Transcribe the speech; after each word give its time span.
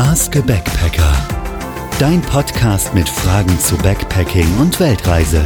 Ask 0.00 0.36
a 0.36 0.40
Backpacker. 0.40 1.12
Dein 1.98 2.22
Podcast 2.22 2.94
mit 2.94 3.08
Fragen 3.08 3.58
zu 3.58 3.76
Backpacking 3.78 4.46
und 4.60 4.78
Weltreise. 4.78 5.42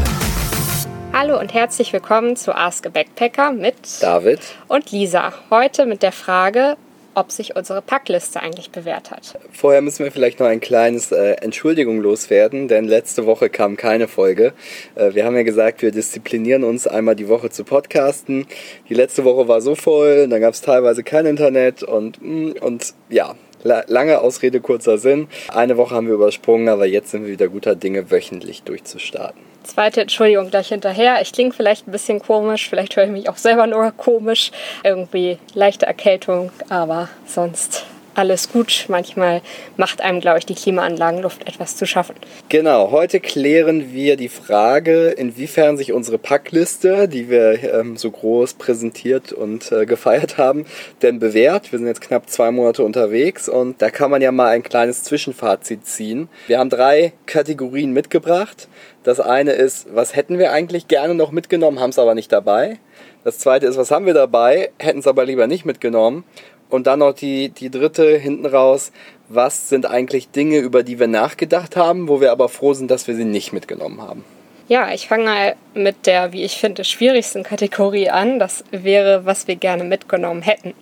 Hallo 1.10 1.40
und 1.40 1.54
herzlich 1.54 1.94
willkommen 1.94 2.36
zu 2.36 2.54
Ask 2.54 2.86
a 2.86 2.90
Backpacker 2.90 3.52
mit 3.52 4.02
David 4.02 4.40
und 4.68 4.92
Lisa. 4.92 5.32
Heute 5.48 5.86
mit 5.86 6.02
der 6.02 6.12
Frage, 6.12 6.76
ob 7.14 7.32
sich 7.32 7.56
unsere 7.56 7.80
Packliste 7.80 8.42
eigentlich 8.42 8.70
bewährt 8.70 9.10
hat. 9.10 9.38
Vorher 9.52 9.80
müssen 9.80 10.04
wir 10.04 10.12
vielleicht 10.12 10.38
noch 10.38 10.48
ein 10.48 10.60
kleines 10.60 11.12
äh, 11.12 11.36
Entschuldigung 11.40 12.02
loswerden, 12.02 12.68
denn 12.68 12.84
letzte 12.84 13.24
Woche 13.24 13.48
kam 13.48 13.78
keine 13.78 14.06
Folge. 14.06 14.52
Äh, 14.96 15.14
wir 15.14 15.24
haben 15.24 15.34
ja 15.34 15.44
gesagt, 15.44 15.80
wir 15.80 15.92
disziplinieren 15.92 16.62
uns 16.62 16.86
einmal 16.86 17.16
die 17.16 17.28
Woche 17.28 17.48
zu 17.48 17.64
podcasten. 17.64 18.46
Die 18.90 18.94
letzte 18.94 19.24
Woche 19.24 19.48
war 19.48 19.62
so 19.62 19.74
voll, 19.74 20.28
dann 20.28 20.42
gab 20.42 20.52
es 20.52 20.60
teilweise 20.60 21.02
kein 21.02 21.24
Internet 21.24 21.82
und, 21.82 22.20
mm, 22.20 22.52
und 22.60 22.92
ja, 23.08 23.34
lange 23.62 24.20
Ausrede, 24.20 24.60
kurzer 24.60 24.98
Sinn. 24.98 25.28
Eine 25.48 25.76
Woche 25.76 25.94
haben 25.94 26.06
wir 26.06 26.14
übersprungen, 26.14 26.68
aber 26.68 26.86
jetzt 26.86 27.10
sind 27.10 27.24
wir 27.24 27.32
wieder 27.32 27.48
guter 27.48 27.74
Dinge, 27.74 28.10
wöchentlich 28.10 28.62
durchzustarten. 28.62 29.40
Zweite 29.64 30.00
Entschuldigung 30.00 30.50
gleich 30.50 30.68
hinterher. 30.68 31.22
Ich 31.22 31.32
klinge 31.32 31.52
vielleicht 31.52 31.86
ein 31.86 31.92
bisschen 31.92 32.20
komisch, 32.20 32.68
vielleicht 32.68 32.96
höre 32.96 33.04
ich 33.04 33.10
mich 33.10 33.28
auch 33.28 33.36
selber 33.36 33.66
nur 33.66 33.92
komisch. 33.92 34.50
Irgendwie 34.82 35.38
leichte 35.54 35.86
Erkältung, 35.86 36.50
aber 36.68 37.08
sonst 37.26 37.84
alles 38.14 38.50
gut. 38.50 38.86
Manchmal 38.88 39.42
macht 39.76 40.00
einem, 40.00 40.20
glaube 40.20 40.38
ich, 40.38 40.46
die 40.46 40.54
Klimaanlagenluft 40.54 41.46
etwas 41.46 41.76
zu 41.76 41.86
schaffen. 41.86 42.14
Genau, 42.48 42.90
heute 42.90 43.20
klären 43.20 43.92
wir 43.92 44.16
die 44.16 44.28
Frage, 44.28 45.08
inwiefern 45.08 45.76
sich 45.76 45.92
unsere 45.92 46.18
Packliste, 46.18 47.08
die 47.08 47.28
wir 47.28 47.62
ähm, 47.74 47.96
so 47.96 48.10
groß 48.10 48.54
präsentiert 48.54 49.32
und 49.32 49.72
äh, 49.72 49.86
gefeiert 49.86 50.38
haben, 50.38 50.66
denn 51.02 51.18
bewährt. 51.18 51.72
Wir 51.72 51.78
sind 51.78 51.88
jetzt 51.88 52.00
knapp 52.00 52.28
zwei 52.28 52.50
Monate 52.50 52.82
unterwegs 52.84 53.48
und 53.48 53.80
da 53.82 53.90
kann 53.90 54.10
man 54.10 54.22
ja 54.22 54.32
mal 54.32 54.48
ein 54.48 54.62
kleines 54.62 55.04
Zwischenfazit 55.04 55.86
ziehen. 55.86 56.28
Wir 56.46 56.58
haben 56.58 56.70
drei 56.70 57.12
Kategorien 57.26 57.92
mitgebracht. 57.92 58.68
Das 59.04 59.18
eine 59.18 59.52
ist, 59.52 59.88
was 59.92 60.14
hätten 60.14 60.38
wir 60.38 60.52
eigentlich 60.52 60.86
gerne 60.86 61.14
noch 61.14 61.32
mitgenommen, 61.32 61.80
haben 61.80 61.90
es 61.90 61.98
aber 61.98 62.14
nicht 62.14 62.30
dabei. 62.30 62.78
Das 63.24 63.38
zweite 63.38 63.66
ist, 63.66 63.76
was 63.76 63.92
haben 63.92 64.06
wir 64.06 64.14
dabei, 64.14 64.70
hätten 64.78 64.98
es 64.98 65.06
aber 65.06 65.24
lieber 65.24 65.46
nicht 65.46 65.64
mitgenommen. 65.64 66.24
Und 66.72 66.86
dann 66.86 67.00
noch 67.00 67.12
die, 67.12 67.50
die 67.50 67.70
dritte 67.70 68.16
hinten 68.16 68.46
raus. 68.46 68.92
Was 69.28 69.68
sind 69.68 69.84
eigentlich 69.84 70.30
Dinge, 70.30 70.56
über 70.56 70.82
die 70.82 70.98
wir 70.98 71.06
nachgedacht 71.06 71.76
haben, 71.76 72.08
wo 72.08 72.22
wir 72.22 72.32
aber 72.32 72.48
froh 72.48 72.72
sind, 72.72 72.90
dass 72.90 73.06
wir 73.06 73.14
sie 73.14 73.26
nicht 73.26 73.52
mitgenommen 73.52 74.00
haben? 74.00 74.24
Ja, 74.68 74.90
ich 74.90 75.06
fange 75.06 75.24
mal 75.24 75.56
mit 75.74 76.06
der, 76.06 76.32
wie 76.32 76.42
ich 76.44 76.56
finde, 76.56 76.84
schwierigsten 76.84 77.42
Kategorie 77.42 78.08
an. 78.08 78.38
Das 78.38 78.64
wäre, 78.70 79.26
was 79.26 79.48
wir 79.48 79.56
gerne 79.56 79.84
mitgenommen 79.84 80.40
hätten. 80.40 80.72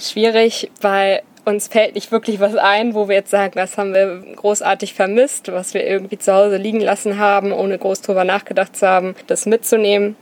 Schwierig, 0.00 0.68
weil 0.80 1.22
uns 1.44 1.68
fällt 1.68 1.94
nicht 1.94 2.10
wirklich 2.10 2.40
was 2.40 2.56
ein, 2.56 2.94
wo 2.94 3.08
wir 3.08 3.14
jetzt 3.14 3.30
sagen, 3.30 3.52
das 3.54 3.78
haben 3.78 3.94
wir 3.94 4.24
großartig 4.34 4.94
vermisst, 4.94 5.52
was 5.52 5.74
wir 5.74 5.86
irgendwie 5.86 6.18
zu 6.18 6.34
Hause 6.34 6.56
liegen 6.56 6.80
lassen 6.80 7.18
haben, 7.18 7.52
ohne 7.52 7.78
groß 7.78 8.00
drüber 8.00 8.24
nachgedacht 8.24 8.76
zu 8.76 8.88
haben, 8.88 9.14
das 9.28 9.46
mitzunehmen. 9.46 10.16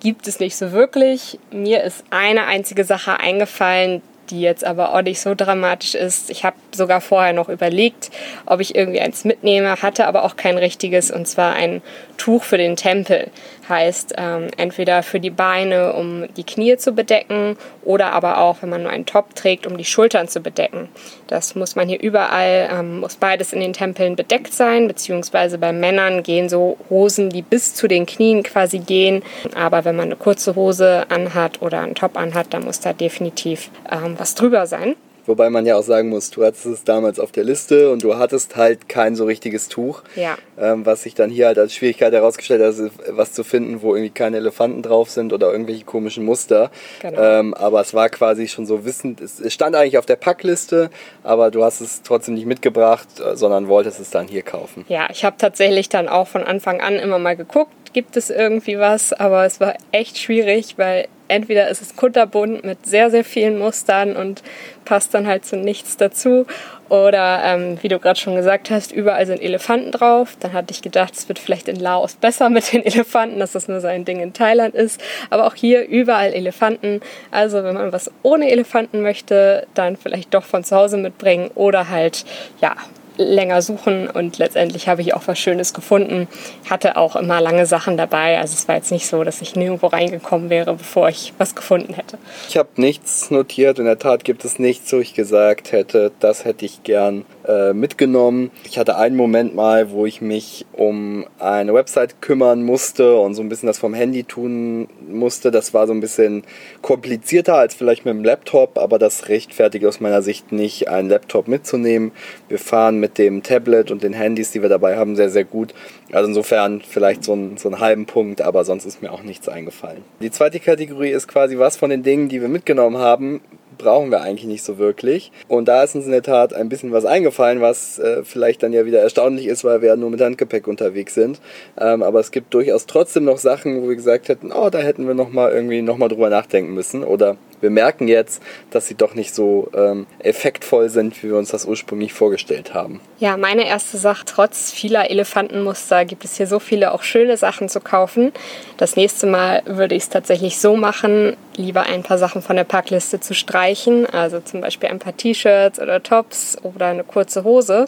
Gibt 0.00 0.26
es 0.26 0.40
nicht 0.40 0.56
so 0.56 0.72
wirklich. 0.72 1.38
Mir 1.52 1.84
ist 1.84 2.02
eine 2.10 2.46
einzige 2.46 2.82
Sache 2.82 3.20
eingefallen, 3.20 4.02
die 4.30 4.40
jetzt 4.40 4.64
aber 4.64 4.94
auch 4.94 5.02
nicht 5.02 5.20
so 5.20 5.34
dramatisch 5.34 5.94
ist. 5.94 6.30
Ich 6.30 6.44
habe 6.44 6.56
sogar 6.72 7.00
vorher 7.00 7.32
noch 7.32 7.48
überlegt, 7.48 8.10
ob 8.46 8.60
ich 8.60 8.74
irgendwie 8.74 9.00
eins 9.00 9.24
mitnehme, 9.24 9.82
hatte 9.82 10.06
aber 10.06 10.24
auch 10.24 10.36
kein 10.36 10.58
richtiges 10.58 11.10
und 11.10 11.26
zwar 11.26 11.54
ein 11.54 11.82
Tuch 12.16 12.44
für 12.44 12.58
den 12.58 12.76
Tempel. 12.76 13.30
Heißt 13.68 14.14
ähm, 14.18 14.48
entweder 14.58 15.02
für 15.02 15.20
die 15.20 15.30
Beine, 15.30 15.94
um 15.94 16.26
die 16.36 16.44
Knie 16.44 16.76
zu 16.76 16.92
bedecken 16.92 17.56
oder 17.82 18.12
aber 18.12 18.38
auch, 18.38 18.58
wenn 18.60 18.68
man 18.68 18.82
nur 18.82 18.92
einen 18.92 19.06
Top 19.06 19.34
trägt, 19.34 19.66
um 19.66 19.78
die 19.78 19.86
Schultern 19.86 20.28
zu 20.28 20.40
bedecken. 20.40 20.88
Das 21.28 21.54
muss 21.54 21.74
man 21.74 21.88
hier 21.88 22.00
überall, 22.00 22.68
ähm, 22.70 23.00
muss 23.00 23.16
beides 23.16 23.54
in 23.54 23.60
den 23.60 23.72
Tempeln 23.72 24.16
bedeckt 24.16 24.52
sein, 24.52 24.86
beziehungsweise 24.86 25.56
bei 25.56 25.72
Männern 25.72 26.22
gehen 26.22 26.50
so 26.50 26.76
Hosen, 26.90 27.30
die 27.30 27.40
bis 27.40 27.74
zu 27.74 27.88
den 27.88 28.04
Knien 28.04 28.42
quasi 28.42 28.80
gehen. 28.80 29.22
Aber 29.54 29.84
wenn 29.86 29.96
man 29.96 30.06
eine 30.06 30.16
kurze 30.16 30.54
Hose 30.54 31.06
anhat 31.08 31.62
oder 31.62 31.80
einen 31.80 31.94
Top 31.94 32.18
anhat, 32.18 32.52
dann 32.52 32.64
muss 32.64 32.80
da 32.80 32.92
definitiv 32.92 33.70
ähm, 33.90 34.13
was 34.18 34.34
drüber 34.34 34.66
sein. 34.66 34.96
Wobei 35.26 35.48
man 35.48 35.64
ja 35.64 35.76
auch 35.76 35.82
sagen 35.82 36.10
muss, 36.10 36.30
du 36.30 36.44
hattest 36.44 36.66
es 36.66 36.84
damals 36.84 37.18
auf 37.18 37.32
der 37.32 37.44
Liste 37.44 37.90
und 37.90 38.04
du 38.04 38.16
hattest 38.16 38.56
halt 38.56 38.88
kein 38.88 39.14
so 39.14 39.24
richtiges 39.24 39.68
Tuch. 39.68 40.02
Ja. 40.16 40.36
Ähm, 40.58 40.84
was 40.84 41.02
sich 41.02 41.14
dann 41.14 41.30
hier 41.30 41.46
halt 41.46 41.58
als 41.58 41.74
Schwierigkeit 41.74 42.12
herausgestellt 42.12 42.62
hat, 42.62 42.92
was 43.08 43.32
zu 43.32 43.42
finden, 43.42 43.80
wo 43.82 43.94
irgendwie 43.94 44.12
keine 44.12 44.36
Elefanten 44.36 44.82
drauf 44.82 45.10
sind 45.10 45.32
oder 45.32 45.50
irgendwelche 45.50 45.84
komischen 45.84 46.24
Muster. 46.24 46.70
Genau. 47.00 47.20
Ähm, 47.20 47.54
aber 47.54 47.80
es 47.80 47.94
war 47.94 48.08
quasi 48.10 48.48
schon 48.48 48.66
so 48.66 48.84
wissend, 48.84 49.20
es, 49.20 49.40
es 49.40 49.52
stand 49.54 49.74
eigentlich 49.74 49.98
auf 49.98 50.06
der 50.06 50.16
Packliste, 50.16 50.90
aber 51.22 51.50
du 51.50 51.64
hast 51.64 51.80
es 51.80 52.02
trotzdem 52.02 52.34
nicht 52.34 52.46
mitgebracht, 52.46 53.08
äh, 53.20 53.36
sondern 53.36 53.68
wolltest 53.68 54.00
es 54.00 54.10
dann 54.10 54.28
hier 54.28 54.42
kaufen. 54.42 54.84
Ja, 54.88 55.08
ich 55.10 55.24
habe 55.24 55.36
tatsächlich 55.38 55.88
dann 55.88 56.08
auch 56.08 56.28
von 56.28 56.44
Anfang 56.44 56.80
an 56.80 56.96
immer 56.96 57.18
mal 57.18 57.36
geguckt, 57.36 57.72
gibt 57.94 58.16
es 58.16 58.28
irgendwie 58.28 58.78
was, 58.78 59.12
aber 59.12 59.46
es 59.46 59.60
war 59.60 59.74
echt 59.92 60.18
schwierig, 60.18 60.74
weil 60.76 61.06
entweder 61.28 61.68
ist 61.68 61.82
es 61.82 61.96
kunterbunt 61.96 62.64
mit 62.64 62.86
sehr, 62.86 63.10
sehr 63.10 63.24
vielen 63.24 63.58
Mustern 63.58 64.16
und 64.16 64.42
passt 64.84 65.14
dann 65.14 65.26
halt 65.26 65.44
zu 65.44 65.56
nichts 65.56 65.96
dazu. 65.96 66.46
Oder 66.90 67.40
ähm, 67.44 67.78
wie 67.80 67.88
du 67.88 67.98
gerade 67.98 68.18
schon 68.18 68.36
gesagt 68.36 68.70
hast, 68.70 68.92
überall 68.92 69.26
sind 69.26 69.40
Elefanten 69.40 69.90
drauf. 69.90 70.36
Dann 70.40 70.52
hatte 70.52 70.72
ich 70.72 70.82
gedacht, 70.82 71.14
es 71.14 71.28
wird 71.28 71.38
vielleicht 71.38 71.68
in 71.68 71.76
Laos 71.76 72.14
besser 72.14 72.50
mit 72.50 72.72
den 72.72 72.84
Elefanten, 72.84 73.38
dass 73.38 73.52
das 73.52 73.68
nur 73.68 73.80
so 73.80 73.88
Ding 73.88 74.20
in 74.20 74.32
Thailand 74.32 74.74
ist. 74.74 75.00
Aber 75.30 75.46
auch 75.46 75.54
hier 75.54 75.86
überall 75.86 76.32
Elefanten. 76.32 77.00
Also 77.30 77.64
wenn 77.64 77.74
man 77.74 77.92
was 77.92 78.10
ohne 78.22 78.50
Elefanten 78.50 79.00
möchte, 79.00 79.66
dann 79.74 79.96
vielleicht 79.96 80.34
doch 80.34 80.44
von 80.44 80.62
zu 80.62 80.76
Hause 80.76 80.98
mitbringen 80.98 81.50
oder 81.54 81.88
halt 81.88 82.24
ja 82.60 82.76
länger 83.16 83.62
suchen 83.62 84.08
und 84.08 84.38
letztendlich 84.38 84.88
habe 84.88 85.02
ich 85.02 85.14
auch 85.14 85.22
was 85.26 85.38
Schönes 85.38 85.74
gefunden. 85.74 86.28
Hatte 86.68 86.96
auch 86.96 87.16
immer 87.16 87.40
lange 87.40 87.66
Sachen 87.66 87.96
dabei. 87.96 88.38
Also 88.38 88.54
es 88.54 88.68
war 88.68 88.76
jetzt 88.76 88.90
nicht 88.90 89.06
so, 89.06 89.24
dass 89.24 89.40
ich 89.40 89.54
nirgendwo 89.56 89.86
reingekommen 89.86 90.50
wäre, 90.50 90.74
bevor 90.74 91.08
ich 91.08 91.32
was 91.38 91.54
gefunden 91.54 91.94
hätte. 91.94 92.18
Ich 92.48 92.56
habe 92.56 92.68
nichts 92.76 93.30
notiert. 93.30 93.78
In 93.78 93.84
der 93.84 93.98
Tat 93.98 94.24
gibt 94.24 94.44
es 94.44 94.58
nichts, 94.58 94.92
wo 94.92 94.98
ich 94.98 95.14
gesagt 95.14 95.72
hätte, 95.72 96.12
das 96.20 96.44
hätte 96.44 96.64
ich 96.64 96.82
gern 96.82 97.24
äh, 97.46 97.72
mitgenommen. 97.72 98.50
Ich 98.64 98.78
hatte 98.78 98.96
einen 98.96 99.16
Moment 99.16 99.54
mal, 99.54 99.90
wo 99.90 100.06
ich 100.06 100.20
mich 100.20 100.66
um 100.72 101.26
eine 101.38 101.74
Website 101.74 102.20
kümmern 102.20 102.62
musste 102.62 103.16
und 103.16 103.34
so 103.34 103.42
ein 103.42 103.48
bisschen 103.48 103.66
das 103.66 103.78
vom 103.78 103.94
Handy 103.94 104.24
tun 104.24 104.88
musste. 105.08 105.50
Das 105.50 105.74
war 105.74 105.86
so 105.86 105.92
ein 105.92 106.00
bisschen 106.00 106.44
komplizierter 106.82 107.54
als 107.54 107.74
vielleicht 107.74 108.04
mit 108.04 108.14
dem 108.14 108.24
Laptop, 108.24 108.78
aber 108.78 108.98
das 108.98 109.28
rechtfertigt 109.28 109.84
aus 109.86 110.00
meiner 110.00 110.22
Sicht 110.22 110.52
nicht, 110.52 110.88
einen 110.88 111.08
Laptop 111.08 111.48
mitzunehmen. 111.48 112.12
Wir 112.48 112.58
fahren 112.58 112.98
mit 112.98 113.18
dem 113.18 113.42
Tablet 113.42 113.90
und 113.90 114.02
den 114.02 114.12
Handys, 114.12 114.50
die 114.50 114.62
wir 114.62 114.68
dabei 114.68 114.96
haben, 114.96 115.16
sehr, 115.16 115.30
sehr 115.30 115.44
gut. 115.44 115.74
Also 116.12 116.28
insofern 116.28 116.80
vielleicht 116.80 117.24
so, 117.24 117.34
ein, 117.34 117.56
so 117.56 117.68
einen 117.68 117.80
halben 117.80 118.06
Punkt, 118.06 118.40
aber 118.40 118.64
sonst 118.64 118.84
ist 118.84 119.02
mir 119.02 119.12
auch 119.12 119.22
nichts 119.22 119.48
eingefallen. 119.48 120.02
Die 120.20 120.30
zweite 120.30 120.60
Kategorie 120.60 121.10
ist 121.10 121.28
quasi 121.28 121.58
was 121.58 121.76
von 121.76 121.90
den 121.90 122.02
Dingen, 122.02 122.28
die 122.28 122.40
wir 122.40 122.48
mitgenommen 122.48 122.98
haben, 122.98 123.40
brauchen 123.78 124.10
wir 124.10 124.20
eigentlich 124.22 124.46
nicht 124.46 124.64
so 124.64 124.78
wirklich. 124.78 125.32
Und 125.48 125.68
da 125.68 125.82
ist 125.82 125.94
uns 125.94 126.06
in 126.06 126.12
der 126.12 126.22
Tat 126.22 126.54
ein 126.54 126.68
bisschen 126.68 126.92
was 126.92 127.04
eingefallen, 127.04 127.60
was 127.60 127.98
äh, 127.98 128.22
vielleicht 128.24 128.62
dann 128.62 128.72
ja 128.72 128.84
wieder 128.86 129.00
erstaunlich 129.00 129.46
ist, 129.46 129.64
weil 129.64 129.82
wir 129.82 129.88
ja 129.88 129.96
nur 129.96 130.10
mit 130.10 130.20
Handgepäck 130.20 130.66
unterwegs 130.66 131.14
sind. 131.14 131.40
Ähm, 131.78 132.02
aber 132.02 132.20
es 132.20 132.30
gibt 132.30 132.54
durchaus 132.54 132.86
trotzdem 132.86 133.24
noch 133.24 133.38
Sachen, 133.38 133.82
wo 133.82 133.88
wir 133.88 133.96
gesagt 133.96 134.28
hätten, 134.28 134.52
oh, 134.52 134.70
da 134.70 134.78
hätten 134.78 135.06
wir 135.06 135.14
nochmal 135.14 135.52
irgendwie 135.52 135.82
nochmal 135.82 136.08
drüber 136.08 136.30
nachdenken 136.30 136.74
müssen. 136.74 137.04
Oder 137.04 137.36
wir 137.64 137.70
merken 137.70 138.08
jetzt, 138.08 138.42
dass 138.70 138.86
sie 138.86 138.94
doch 138.94 139.14
nicht 139.14 139.34
so 139.34 139.70
ähm, 139.74 140.06
effektvoll 140.18 140.90
sind, 140.90 141.20
wie 141.22 141.28
wir 141.28 141.38
uns 141.38 141.48
das 141.48 141.64
ursprünglich 141.64 142.12
vorgestellt 142.12 142.74
haben. 142.74 143.00
Ja, 143.18 143.38
meine 143.38 143.66
erste 143.66 143.96
Sache, 143.96 144.24
trotz 144.26 144.70
vieler 144.70 145.10
Elefantenmuster 145.10 146.04
gibt 146.04 146.26
es 146.26 146.36
hier 146.36 146.46
so 146.46 146.58
viele 146.58 146.92
auch 146.92 147.02
schöne 147.02 147.38
Sachen 147.38 147.70
zu 147.70 147.80
kaufen. 147.80 148.32
Das 148.76 148.96
nächste 148.96 149.26
Mal 149.26 149.62
würde 149.64 149.94
ich 149.94 150.02
es 150.04 150.08
tatsächlich 150.10 150.58
so 150.58 150.76
machen, 150.76 151.36
lieber 151.56 151.84
ein 151.84 152.02
paar 152.02 152.18
Sachen 152.18 152.42
von 152.42 152.56
der 152.56 152.64
Packliste 152.64 153.18
zu 153.18 153.32
streichen, 153.34 154.04
also 154.04 154.40
zum 154.40 154.60
Beispiel 154.60 154.90
ein 154.90 154.98
paar 154.98 155.16
T-Shirts 155.16 155.80
oder 155.80 156.02
Tops 156.02 156.58
oder 156.62 156.86
eine 156.86 157.02
kurze 157.02 157.44
Hose 157.44 157.86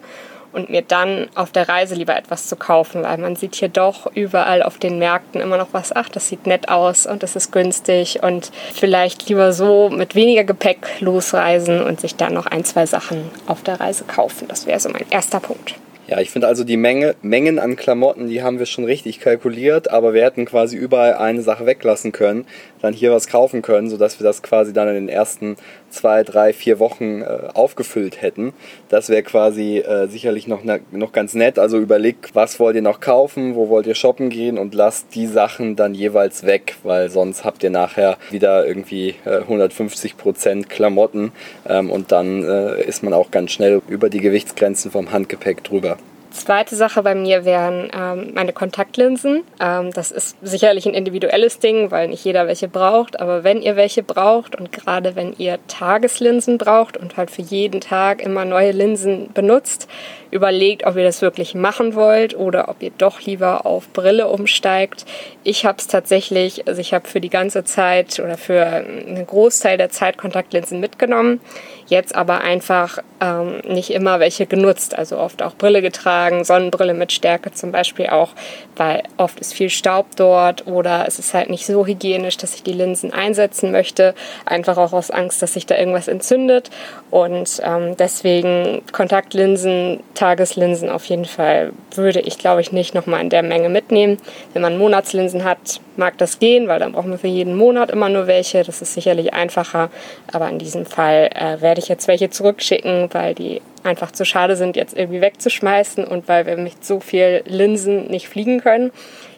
und 0.57 0.71
mir 0.71 0.81
dann 0.81 1.29
auf 1.35 1.53
der 1.53 1.69
Reise 1.69 1.95
lieber 1.95 2.17
etwas 2.17 2.49
zu 2.49 2.57
kaufen, 2.57 3.03
weil 3.03 3.19
man 3.19 3.37
sieht 3.37 3.55
hier 3.57 3.69
doch 3.69 4.11
überall 4.15 4.63
auf 4.63 4.79
den 4.79 4.99
Märkten 4.99 5.43
immer 5.43 5.59
noch 5.59 5.69
was, 5.73 5.95
ach, 5.95 6.09
das 6.09 6.29
sieht 6.29 6.47
nett 6.47 6.71
aus 6.71 7.07
und 7.07 7.23
das 7.23 7.37
ist 7.37 7.53
günstig 7.53 8.23
und 8.23 8.51
vielleicht 8.73 9.29
lieber 9.29 9.53
so 9.53 9.91
mit 9.91 10.15
weniger 10.15 10.45
Gepäck 10.45 10.79
losreisen 11.01 11.83
und 11.83 12.01
sich 12.01 12.17
dann 12.17 12.33
noch 12.33 12.47
ein, 12.47 12.65
zwei 12.65 12.87
Sachen 12.87 13.31
auf 13.47 13.63
der 13.63 13.81
Reise 13.81 14.05
kaufen. 14.05 14.49
Das 14.49 14.67
wäre 14.67 14.81
so 14.81 14.89
mein 14.89 15.05
erster 15.11 15.41
Punkt. 15.41 15.75
Ja, 16.09 16.21
ich 16.21 16.31
finde 16.31 16.47
also 16.47 16.63
die 16.63 16.77
Menge, 16.77 17.17
Mengen 17.21 17.59
an 17.59 17.75
Klamotten, 17.75 18.29
die 18.29 18.41
haben 18.41 18.61
wir 18.61 18.67
schon 18.67 18.85
richtig 18.85 19.19
kalkuliert, 19.19 19.91
aber 19.91 20.15
wir 20.15 20.23
hätten 20.23 20.45
quasi 20.45 20.77
überall 20.77 21.15
eine 21.15 21.43
Sache 21.43 21.67
weglassen 21.67 22.13
können, 22.13 22.47
dann 22.81 22.95
hier 22.95 23.11
was 23.11 23.27
kaufen 23.27 23.61
können, 23.61 23.91
sodass 23.91 24.21
wir 24.21 24.25
das 24.25 24.41
quasi 24.41 24.73
dann 24.73 24.87
in 24.87 24.95
den 24.95 25.09
ersten 25.09 25.57
zwei, 25.97 26.23
drei, 26.23 26.53
vier 26.53 26.79
Wochen 26.79 27.23
äh, 27.23 27.49
aufgefüllt 27.55 28.21
hätten. 28.23 28.53
Das 28.89 29.09
wäre 29.09 29.23
quasi 29.23 29.79
äh, 29.79 30.07
sicherlich 30.07 30.47
noch, 30.47 30.63
ne, 30.63 30.81
noch 30.93 31.13
ganz 31.13 31.35
nett. 31.35 31.59
Also 31.59 31.79
überlegt, 31.79 32.35
was 32.35 32.61
wollt 32.61 32.77
ihr 32.77 32.83
noch 32.83 33.01
kaufen, 33.01 33.55
wo 33.55 33.69
wollt 33.69 33.87
ihr 33.87 33.95
shoppen 33.95 34.31
gehen 34.31 34.59
und 34.59 34.75
lasst 34.75 35.15
die 35.15 35.27
Sachen 35.27 35.77
dann 35.77 35.95
jeweils 35.95 36.45
weg, 36.45 36.77
weil 36.83 37.11
sonst 37.11 37.45
habt 37.45 37.63
ihr 37.63 37.71
nachher 37.71 38.19
wieder 38.31 38.67
irgendwie 38.67 39.15
äh, 39.25 39.39
150 39.39 40.17
Prozent 40.17 40.69
Klamotten 40.69 41.33
ähm, 41.69 41.91
und 41.91 42.13
dann 42.13 42.45
äh, 42.45 42.83
ist 42.85 43.03
man 43.03 43.13
auch 43.13 43.31
ganz 43.31 43.53
schnell 43.53 43.81
über 43.89 44.11
die 44.11 44.21
Gewichtsgrenzen 44.21 44.91
vom 44.91 45.13
Handgepäck 45.13 45.65
drüber. 45.65 45.97
Zweite 46.37 46.77
Sache 46.77 47.03
bei 47.03 47.15
mir 47.15 47.45
wären 47.45 47.91
ähm, 47.97 48.33
meine 48.35 48.53
Kontaktlinsen. 48.53 49.43
Ähm, 49.59 49.91
das 49.93 50.11
ist 50.11 50.37
sicherlich 50.43 50.87
ein 50.87 50.93
individuelles 50.93 51.59
Ding, 51.59 51.91
weil 51.91 52.09
nicht 52.09 52.25
jeder 52.25 52.47
welche 52.47 52.69
braucht. 52.69 53.19
Aber 53.19 53.43
wenn 53.43 53.63
ihr 53.63 53.75
welche 53.77 54.03
braucht 54.03 54.55
und 54.55 54.71
gerade 54.71 55.17
wenn 55.17 55.33
ihr 55.39 55.59
Tageslinsen 55.67 56.59
braucht 56.59 56.99
und 56.99 57.17
halt 57.17 57.31
für 57.31 57.43
jeden 57.43 57.81
Tag 57.81 58.23
immer 58.23 58.45
neue 58.45 58.73
Linsen 58.73 59.33
benutzt, 59.33 59.89
überlegt, 60.31 60.85
ob 60.85 60.97
ihr 60.97 61.05
das 61.05 61.23
wirklich 61.23 61.55
machen 61.55 61.95
wollt 61.95 62.37
oder 62.37 62.69
ob 62.69 62.83
ihr 62.83 62.93
doch 62.99 63.23
lieber 63.23 63.65
auf 63.65 63.89
Brille 63.93 64.29
umsteigt. 64.29 65.07
Ich 65.43 65.65
habe 65.65 65.79
es 65.79 65.87
tatsächlich, 65.87 66.69
also 66.69 66.81
ich 66.81 66.93
habe 66.93 67.09
für 67.09 67.21
die 67.21 67.31
ganze 67.31 67.65
Zeit 67.65 68.21
oder 68.21 68.37
für 68.37 68.67
einen 68.67 69.27
Großteil 69.27 69.79
der 69.79 69.89
Zeit 69.89 70.19
Kontaktlinsen 70.19 70.81
mitgenommen 70.81 71.41
jetzt 71.89 72.15
aber 72.15 72.41
einfach 72.41 72.99
ähm, 73.21 73.61
nicht 73.67 73.91
immer 73.91 74.21
welche 74.21 74.47
genutzt, 74.47 74.97
also 74.97 75.19
oft 75.19 75.43
auch 75.43 75.55
Brille 75.55 75.83
getragen, 75.83 76.26
Sonnenbrille 76.45 76.95
mit 76.95 77.13
Stärke 77.13 77.53
zum 77.53 77.73
Beispiel 77.73 78.07
auch, 78.07 78.31
weil 78.77 79.03
oft 79.17 79.41
ist 79.41 79.55
viel 79.55 79.71
Staub 79.71 80.07
dort 80.17 80.67
oder 80.67 81.05
es 81.07 81.19
ist 81.19 81.35
halt 81.35 81.51
nicht 81.51 81.67
so 81.67 81.87
hygienisch, 81.87 82.37
dass 82.37 82.55
ich 82.55 82.63
die 82.63 82.73
Linsen 82.73 83.13
einsetzen 83.13 83.73
möchte, 83.73 84.15
einfach 84.45 84.77
auch 84.77 84.93
aus 84.93 85.11
Angst, 85.11 85.43
dass 85.43 85.55
sich 85.55 85.67
da 85.67 85.77
irgendwas 85.77 86.09
entzündet 86.09 86.71
und 87.11 87.61
ähm, 87.63 87.97
deswegen 87.97 88.83
Kontaktlinsen, 88.93 90.01
Tageslinsen 90.15 90.91
auf 90.91 91.05
jeden 91.07 91.25
Fall 91.25 91.73
würde 91.95 92.21
ich 92.21 92.39
glaube 92.39 92.61
ich 92.61 92.73
nicht 92.73 92.95
nochmal 92.95 93.21
in 93.21 93.31
der 93.31 93.43
Menge 93.43 93.69
mitnehmen. 93.69 94.19
Wenn 94.53 94.63
man 94.63 94.79
Monatslinsen 94.79 95.45
hat, 95.45 95.81
mag 95.97 96.19
das 96.19 96.39
gehen, 96.39 96.69
weil 96.69 96.79
dann 96.79 96.93
brauchen 96.93 97.11
wir 97.11 97.19
für 97.19 97.27
jeden 97.27 97.57
Monat 97.57 97.91
immer 97.91 98.09
nur 98.09 98.27
welche. 98.27 98.63
Das 98.63 98.83
ist 98.83 98.95
sicherlich 98.95 99.35
einfacher. 99.35 99.91
Aber 100.33 100.49
in 100.49 100.59
diesem 100.59 100.87
Fall 100.87 101.31
äh, 101.35 101.61
werde 101.61 101.81
ich 101.81 101.89
jetzt 101.89 102.09
welche 102.09 102.31
zurückschicken, 102.31 103.09
weil 103.13 103.35
die 103.35 103.61
einfach 103.83 104.11
zu 104.11 104.25
schade 104.25 104.57
sind, 104.57 104.77
jetzt 104.77 104.97
irgendwie 104.97 105.21
wegzuschmeißen 105.21 106.06
und 106.07 106.29
weil 106.29 106.47
wir 106.47 106.57
mit 106.57 106.85
so 106.85 107.01
viel 107.01 107.43
Linsen 107.47 108.07
nicht 108.07 108.29
fliegen 108.29 108.61
können. 108.61 108.93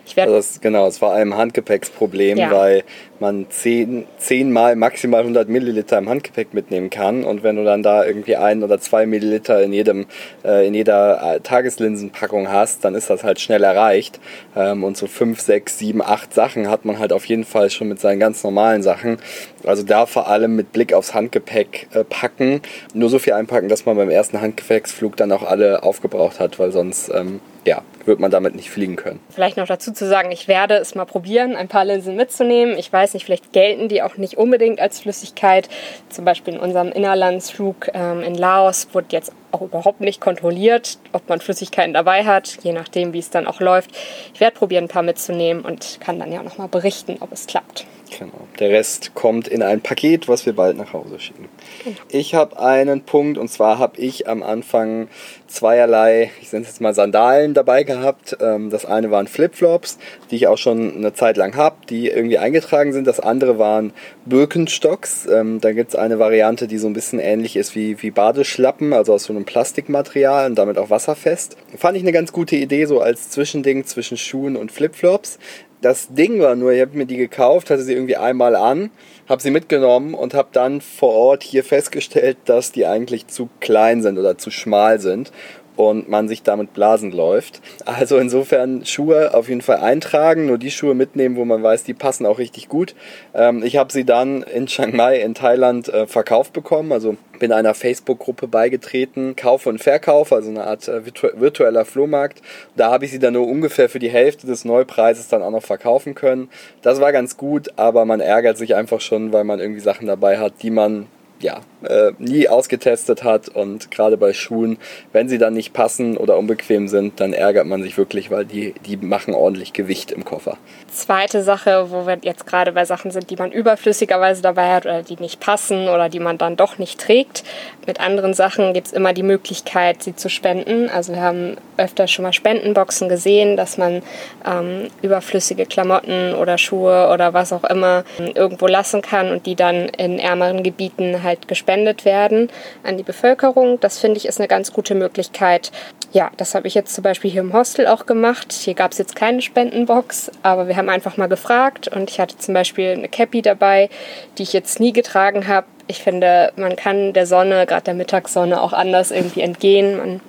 Ich 0.09 0.19
also 0.19 0.35
das, 0.35 0.61
genau, 0.61 0.87
es 0.87 1.03
war 1.03 1.15
ein 1.15 1.37
Handgepäcksproblem, 1.37 2.39
ja. 2.39 2.51
weil 2.51 2.83
man 3.21 3.47
zehn, 3.51 4.07
zehnmal 4.17 4.77
maximal 4.77 5.21
100 5.21 5.49
Milliliter 5.49 5.99
im 5.99 6.09
Handgepäck 6.09 6.55
mitnehmen 6.55 6.89
kann 6.89 7.25
und 7.25 7.43
wenn 7.43 7.57
du 7.57 7.65
dann 7.65 7.83
da 7.83 8.05
irgendwie 8.05 8.37
ein 8.37 8.63
oder 8.63 8.81
zwei 8.81 9.07
Milliliter 9.07 9.63
in 9.63 9.73
jedem 9.73 10.07
äh, 10.45 10.67
in 10.67 10.75
jeder 10.75 11.37
äh, 11.37 11.41
Tageslinsenpackung 11.41 12.51
hast, 12.51 12.85
dann 12.85 12.95
ist 12.95 13.11
das 13.11 13.25
halt 13.25 13.41
schnell 13.41 13.65
erreicht 13.65 14.19
ähm, 14.57 14.85
und 14.85 14.97
so 14.97 15.07
fünf, 15.07 15.41
sechs, 15.41 15.79
sieben, 15.79 16.01
acht 16.01 16.33
Sachen 16.33 16.71
hat 16.71 16.85
man 16.85 16.99
halt 16.99 17.13
auf 17.13 17.25
jeden 17.27 17.45
Fall 17.45 17.71
schon 17.71 17.89
mit 17.89 18.01
seinen 18.01 18.21
ganz 18.21 18.45
normalen 18.45 18.83
Sachen. 18.83 19.19
Also 19.65 19.83
da 19.83 20.07
vor 20.07 20.29
allem 20.29 20.57
mit 20.57 20.73
Blick 20.73 20.93
aufs 20.93 21.15
Handgepäck 21.15 21.89
äh, 21.93 22.05
packen, 22.05 22.63
nur 22.95 23.11
so 23.11 23.19
viel 23.19 23.35
einpacken, 23.35 23.69
dass 23.69 23.85
man 23.85 23.97
beim 23.97 24.11
ersten 24.11 24.41
Handgepäcksflug 24.41 25.17
dann 25.17 25.33
auch 25.33 25.43
alle 25.43 25.83
aufgebraucht 25.83 26.41
hat, 26.41 26.59
weil 26.59 26.73
sonst 26.73 27.11
ähm, 27.13 27.41
ja, 27.69 27.83
wird 28.07 28.19
man 28.19 28.31
damit 28.31 28.55
nicht 28.55 28.71
fliegen 28.71 28.97
können. 28.97 29.21
Vielleicht 29.29 29.59
noch 29.59 29.67
dazu 29.67 29.93
zu 29.93 30.09
sagen, 30.09 30.33
ich 30.33 30.49
werde 30.49 30.75
es 30.77 30.95
mal 30.95 31.05
probieren, 31.05 31.55
ein 31.55 31.69
paar 31.69 31.85
Linsen 31.85 32.17
mitzunehmen. 32.17 32.79
Ich 32.79 32.91
weiß 32.91 33.13
nicht, 33.13 33.27
vielleicht 33.27 33.53
gelten 33.53 33.89
die 33.89 34.03
auch 34.03 34.17
nicht 34.17 34.39
unbedingt 34.39 34.81
als 34.81 35.01
Flüssigkeit. 35.01 35.69
Zum 36.09 36.25
Beispiel 36.25 36.55
in 36.55 36.61
unserem 36.61 36.91
Innerlandsflug 36.91 37.91
ähm, 37.93 38.23
in 38.23 38.35
Laos 38.35 38.89
wurde 38.93 39.09
jetzt 39.11 39.33
auch 39.53 39.61
überhaupt 39.61 40.01
nicht 40.01 40.21
kontrolliert, 40.21 40.99
ob 41.13 41.29
man 41.29 41.41
Flüssigkeiten 41.41 41.93
dabei 41.93 42.25
hat, 42.25 42.59
je 42.63 42.73
nachdem, 42.73 43.13
wie 43.13 43.19
es 43.19 43.29
dann 43.29 43.47
auch 43.47 43.61
läuft. 43.61 43.91
Ich 44.33 44.41
werde 44.41 44.57
probieren, 44.57 44.85
ein 44.85 44.89
paar 44.89 45.03
mitzunehmen 45.03 45.63
und 45.63 45.99
kann 46.01 46.19
dann 46.19 46.33
ja 46.33 46.41
auch 46.41 46.45
nochmal 46.45 46.69
berichten, 46.69 47.19
ob 47.21 47.33
es 47.33 47.47
klappt. 47.47 47.87
Genau. 48.17 48.47
Der 48.59 48.71
Rest 48.71 49.15
kommt 49.15 49.49
in 49.49 49.63
ein 49.63 49.81
Paket, 49.81 50.29
was 50.29 50.47
wir 50.47 50.53
bald 50.53 50.77
nach 50.77 50.93
Hause 50.93 51.19
schicken. 51.19 51.49
Genau. 51.85 51.97
Ich 52.11 52.35
habe 52.35 52.59
einen 52.59 53.03
Punkt 53.03 53.39
und 53.39 53.49
zwar 53.49 53.79
habe 53.79 54.01
ich 54.01 54.29
am 54.29 54.43
Anfang 54.43 55.09
zweierlei, 55.47 56.31
ich 56.41 56.53
nenne 56.53 56.65
es 56.65 56.71
jetzt 56.71 56.81
mal 56.81 56.95
Sandalen 56.95 57.55
dabei 57.55 57.83
gehabt. 57.83 58.37
Ähm, 58.41 58.71
das 58.71 58.85
eine 58.85 59.11
waren 59.11 59.27
Flipflops, 59.27 59.99
die 60.31 60.37
ich 60.37 60.47
auch 60.47 60.59
schon 60.59 60.97
eine 60.97 61.13
Zeit 61.15 61.37
lang 61.37 61.57
habe, 61.57 61.77
die 61.89 62.09
irgendwie 62.09 62.39
eingetragen 62.39 62.93
sind. 62.93 63.07
Das 63.07 63.21
andere 63.21 63.59
waren 63.59 63.93
Birkenstocks. 64.27 65.27
Ähm, 65.27 65.61
da 65.61 65.73
gibt 65.73 65.91
es 65.91 65.97
eine 65.97 66.19
Variante, 66.19 66.67
die 66.69 66.79
so 66.79 66.87
ein 66.87 66.93
bisschen 66.93 67.19
ähnlich 67.19 67.57
ist 67.57 67.75
wie, 67.75 68.03
wie 68.03 68.11
Badeschlappen, 68.11 68.93
also 68.93 69.15
aus 69.15 69.25
so 69.25 69.33
einem 69.33 69.45
Plastikmaterial 69.45 70.51
und 70.51 70.57
damit 70.57 70.79
auch 70.79 70.91
wasserfest. 70.91 71.57
Fand 71.77 71.97
ich 71.97 72.03
eine 72.03 72.13
ganz 72.13 72.33
gute 72.33 72.57
Idee, 72.57 72.85
so 72.85 73.01
als 73.01 73.31
Zwischending 73.31 73.85
zwischen 73.85 74.17
Schuhen 74.17 74.57
und 74.57 74.73
Flipflops 74.73 75.39
das 75.81 76.09
Ding 76.09 76.41
war 76.41 76.55
nur, 76.55 76.73
ich 76.73 76.81
habe 76.81 76.97
mir 76.97 77.07
die 77.07 77.17
gekauft, 77.17 77.71
hatte 77.71 77.83
sie 77.83 77.93
irgendwie 77.93 78.17
einmal 78.17 78.57
an, 78.57 78.91
habe 79.29 79.43
sie 79.43 79.51
mitgenommen 79.51 80.15
und 80.15 80.35
habe 80.35 80.49
dann 80.53 80.81
vor 80.81 81.15
Ort 81.15 81.43
hier 81.43 81.63
festgestellt, 81.63 82.39
dass 82.47 82.73
die 82.73 82.87
eigentlich 82.87 83.29
zu 83.29 83.49
klein 83.61 84.03
sind 84.03 84.19
oder 84.19 84.39
zu 84.39 84.51
schmal 84.51 85.01
sind 85.01 85.33
und 85.79 86.09
man 86.09 86.27
sich 86.27 86.43
damit 86.43 86.75
blasen 86.75 87.13
läuft. 87.13 87.61
Also 87.85 88.19
insofern 88.19 88.85
Schuhe 88.85 89.33
auf 89.33 89.49
jeden 89.49 89.63
Fall 89.63 89.77
eintragen, 89.77 90.47
nur 90.47 90.59
die 90.59 90.73
Schuhe 90.73 90.97
mitnehmen, 90.97 91.37
wo 91.37 91.45
man 91.45 91.63
weiß, 91.63 91.85
die 91.85 91.95
passen 91.95 92.27
auch 92.27 92.39
richtig 92.39 92.69
gut. 92.69 92.97
Ähm, 93.33 93.63
ich 93.63 93.77
habe 93.77 93.93
sie 93.93 94.05
dann 94.05 94.43
in 94.43 94.67
Chiang 94.67 94.97
Mai 94.97 95.21
in 95.21 95.35
Thailand 95.35 95.89
äh, 95.89 96.09
verkauft 96.09 96.53
bekommen, 96.53 96.91
also 96.91 97.17
bin 97.39 97.53
einer 97.53 97.75
Facebook-Gruppe 97.75 98.49
beigetreten, 98.49 99.37
Kauf 99.37 99.67
und 99.67 99.79
Verkauf, 99.81 100.33
also 100.33 100.51
eine 100.51 100.65
Art 100.65 100.89
äh, 100.89 101.05
virtu 101.05 101.29
virtueller 101.35 101.85
Flohmarkt. 101.85 102.43
Da 102.75 102.91
habe 102.91 103.05
ich 103.05 103.13
sie 103.13 103.21
dann 103.21 103.35
nur 103.35 103.47
ungefähr 103.47 103.89
für 103.89 104.01
die 104.01 104.11
Hälfte 104.11 104.49
des 104.49 104.65
Neupreises 104.65 105.29
dann 105.29 105.45
auch 105.45 105.53
noch 105.53 105.63
verkaufen 105.63 106.17
können. 106.17 106.49
Das 106.83 107.01
war 107.01 107.13
ganz 107.13 107.37
gut, 107.37 107.69
aber 107.77 108.05
man 108.05 108.19
ärgert 108.19 108.59
sich 108.59 108.75
einfach 108.75 109.01
schon, 109.01 109.33
weil 109.33 109.45
man 109.45 109.61
irgendwie 109.61 109.81
Sachen 109.81 110.09
dabei 110.09 110.39
hat, 110.39 110.55
die 110.63 110.71
man 110.71 111.07
ja, 111.41 111.61
äh, 111.83 112.13
nie 112.19 112.49
ausgetestet 112.49 113.23
hat 113.23 113.49
und 113.49 113.91
gerade 113.91 114.17
bei 114.17 114.33
Schuhen, 114.33 114.79
wenn 115.13 115.29
sie 115.29 115.39
dann 115.39 115.55
nicht 115.55 115.73
passen 115.73 116.17
oder 116.17 116.37
unbequem 116.37 116.89
sind, 116.89 117.21
dann 117.21 117.33
ärgert 117.33 117.67
man 117.67 117.83
sich 117.83 117.97
wirklich, 117.97 118.31
weil 118.31 118.45
die, 118.45 118.75
die 118.87 118.97
machen 118.97 119.35
ordentlich 119.35 119.73
Gewicht 119.73 120.11
im 120.11 120.25
Koffer. 120.25 120.57
Zweite 120.91 121.45
Sache, 121.45 121.91
wo 121.91 122.07
wir 122.07 122.19
jetzt 122.23 122.47
gerade 122.47 122.73
bei 122.73 122.85
Sachen 122.85 123.11
sind, 123.11 123.31
die 123.31 123.37
man 123.37 123.53
überflüssigerweise 123.53 124.43
dabei 124.43 124.75
hat 124.75 124.87
oder 124.87 125.03
die 125.03 125.17
nicht 125.17 125.39
passen 125.39 125.89
oder 125.89 126.09
die 126.09 126.21
man 126.21 126.39
dann 126.39 126.57
doch 126.57 126.79
nicht 126.79 127.01
trägt. 127.01 127.45
Mit 127.87 128.01
anderen 128.01 128.35
Sachen 128.35 128.75
gibt 128.75 128.89
es 128.89 128.93
immer 128.93 129.13
die 129.13 129.23
Möglichkeit, 129.23 130.03
sie 130.03 130.17
zu 130.17 130.29
spenden. 130.29 130.91
Also 130.91 131.13
wir 131.13 131.23
haben 131.23 131.57
öfter 131.77 132.09
schon 132.09 132.25
mal 132.25 132.33
Spendenboxen 132.33 133.09
gesehen, 133.09 133.57
dass 133.57 133.79
man 133.79 134.03
ähm, 134.45 134.89
überflüssige 135.03 135.67
Klamotten 135.67 136.35
oder 136.35 136.59
Schuhe 136.59 137.11
oder 137.13 137.33
was 137.33 137.53
auch 137.53 137.65
immer 137.65 138.05
ähm, 138.19 138.33
irgendwo 138.35 138.67
lassen 138.67 139.01
kann 139.03 139.31
und 139.31 139.47
die 139.47 139.55
dann 139.55 139.89
in 139.91 140.19
ärmeren 140.19 140.63
Gebieten 140.63 141.23
halt 141.29 141.47
gespendet 141.47 142.05
werden 142.05 142.51
an 142.83 142.97
die 142.97 143.03
Bevölkerung. 143.03 143.79
Das 143.81 143.99
finde 143.99 144.17
ich 144.17 144.27
ist 144.27 144.41
eine 144.41 144.49
ganz 144.49 144.73
gute 144.73 144.95
Möglichkeit. 144.95 145.71
Ja, 146.13 146.31
das 146.39 146.55
habe 146.55 146.67
ich 146.67 146.75
jetzt 146.75 146.95
zum 146.95 147.03
Beispiel 147.03 147.31
hier 147.31 147.43
im 147.43 147.53
Hostel 147.53 147.87
auch 147.87 148.07
gemacht. 148.07 148.53
Hier 148.53 148.75
gab 148.75 148.93
es 148.93 148.99
jetzt 148.99 149.15
keine 149.15 149.43
Spendenbox, 149.43 150.31
aber 150.43 150.67
wir 150.67 150.77
haben 150.77 150.89
einfach 150.89 151.19
mal 151.19 151.29
gefragt 151.29 151.89
und 151.89 152.11
ich 152.11 152.19
hatte 152.19 152.39
zum 152.39 152.55
Beispiel 152.55 152.91
eine 152.91 153.09
Cappy 153.09 153.43
dabei, 153.43 153.91
die 154.39 154.43
ich 154.43 154.55
jetzt 154.55 154.81
nie 154.81 154.93
getragen 154.93 155.47
habe. 155.47 155.67
Ich 155.87 156.03
finde, 156.03 156.53
man 156.57 156.77
kann 156.77 157.13
der 157.13 157.27
Sonne, 157.27 157.67
gerade 157.67 157.85
der 157.85 157.95
Mittagssonne, 157.95 158.61
auch 158.61 158.73
anders 158.73 159.11
irgendwie 159.11 159.43
entgehen. 159.43 159.97
Man 159.99 160.21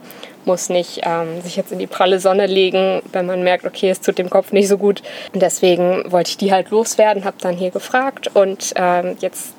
muss 0.46 0.70
nicht 0.70 1.02
ähm, 1.04 1.42
sich 1.42 1.56
jetzt 1.56 1.72
in 1.72 1.80
die 1.80 1.88
pralle 1.88 2.20
Sonne 2.20 2.46
legen, 2.48 3.02
wenn 3.12 3.26
man 3.26 3.44
merkt, 3.44 3.66
okay, 3.66 3.90
es 3.90 4.02
tut 4.02 4.18
dem 4.18 4.30
Kopf 4.30 4.52
nicht 4.52 4.68
so 4.68 4.78
gut. 4.78 5.02
Und 5.34 5.42
deswegen 5.42 6.12
wollte 6.12 6.32
ich 6.32 6.38
die 6.38 6.52
halt 6.52 6.72
loswerden, 6.72 7.24
habe 7.24 7.38
dann 7.40 7.56
hier 7.56 7.72
gefragt 7.72 8.32
und 8.34 8.74
ähm, 8.76 9.16
jetzt 9.22 9.54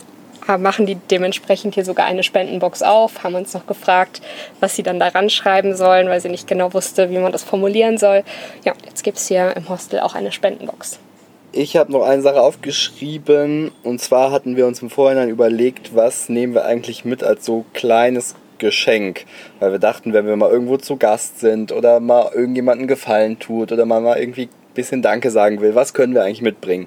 machen 0.58 0.86
die 0.86 0.94
dementsprechend 0.94 1.74
hier 1.74 1.84
sogar 1.84 2.06
eine 2.06 2.22
Spendenbox 2.22 2.82
auf, 2.82 3.22
haben 3.22 3.34
uns 3.34 3.54
noch 3.54 3.66
gefragt, 3.66 4.20
was 4.60 4.76
sie 4.76 4.82
dann 4.82 4.98
daran 4.98 5.30
schreiben 5.30 5.76
sollen, 5.76 6.08
weil 6.08 6.20
sie 6.20 6.28
nicht 6.28 6.46
genau 6.46 6.72
wusste, 6.74 7.10
wie 7.10 7.18
man 7.18 7.32
das 7.32 7.42
formulieren 7.42 7.98
soll. 7.98 8.24
Ja, 8.64 8.72
jetzt 8.86 9.04
gibt 9.04 9.18
es 9.18 9.28
hier 9.28 9.56
im 9.56 9.68
Hostel 9.68 10.00
auch 10.00 10.14
eine 10.14 10.32
Spendenbox. 10.32 10.98
Ich 11.52 11.76
habe 11.76 11.90
noch 11.90 12.02
eine 12.02 12.22
Sache 12.22 12.40
aufgeschrieben 12.40 13.72
und 13.82 14.00
zwar 14.00 14.30
hatten 14.30 14.56
wir 14.56 14.66
uns 14.66 14.82
im 14.82 14.90
Vorhinein 14.90 15.28
überlegt, 15.28 15.96
was 15.96 16.28
nehmen 16.28 16.54
wir 16.54 16.64
eigentlich 16.64 17.04
mit 17.04 17.24
als 17.24 17.44
so 17.44 17.64
kleines 17.74 18.36
Geschenk, 18.58 19.24
weil 19.58 19.72
wir 19.72 19.80
dachten, 19.80 20.12
wenn 20.12 20.26
wir 20.26 20.36
mal 20.36 20.50
irgendwo 20.50 20.76
zu 20.76 20.96
Gast 20.96 21.40
sind 21.40 21.72
oder 21.72 21.98
mal 21.98 22.30
irgendjemanden 22.32 22.86
Gefallen 22.86 23.40
tut 23.40 23.72
oder 23.72 23.84
mal, 23.84 24.00
mal 24.00 24.18
irgendwie 24.20 24.48
bisschen 24.74 25.02
Danke 25.02 25.30
sagen 25.30 25.60
will, 25.60 25.74
was 25.74 25.94
können 25.94 26.14
wir 26.14 26.24
eigentlich 26.24 26.42
mitbringen? 26.42 26.86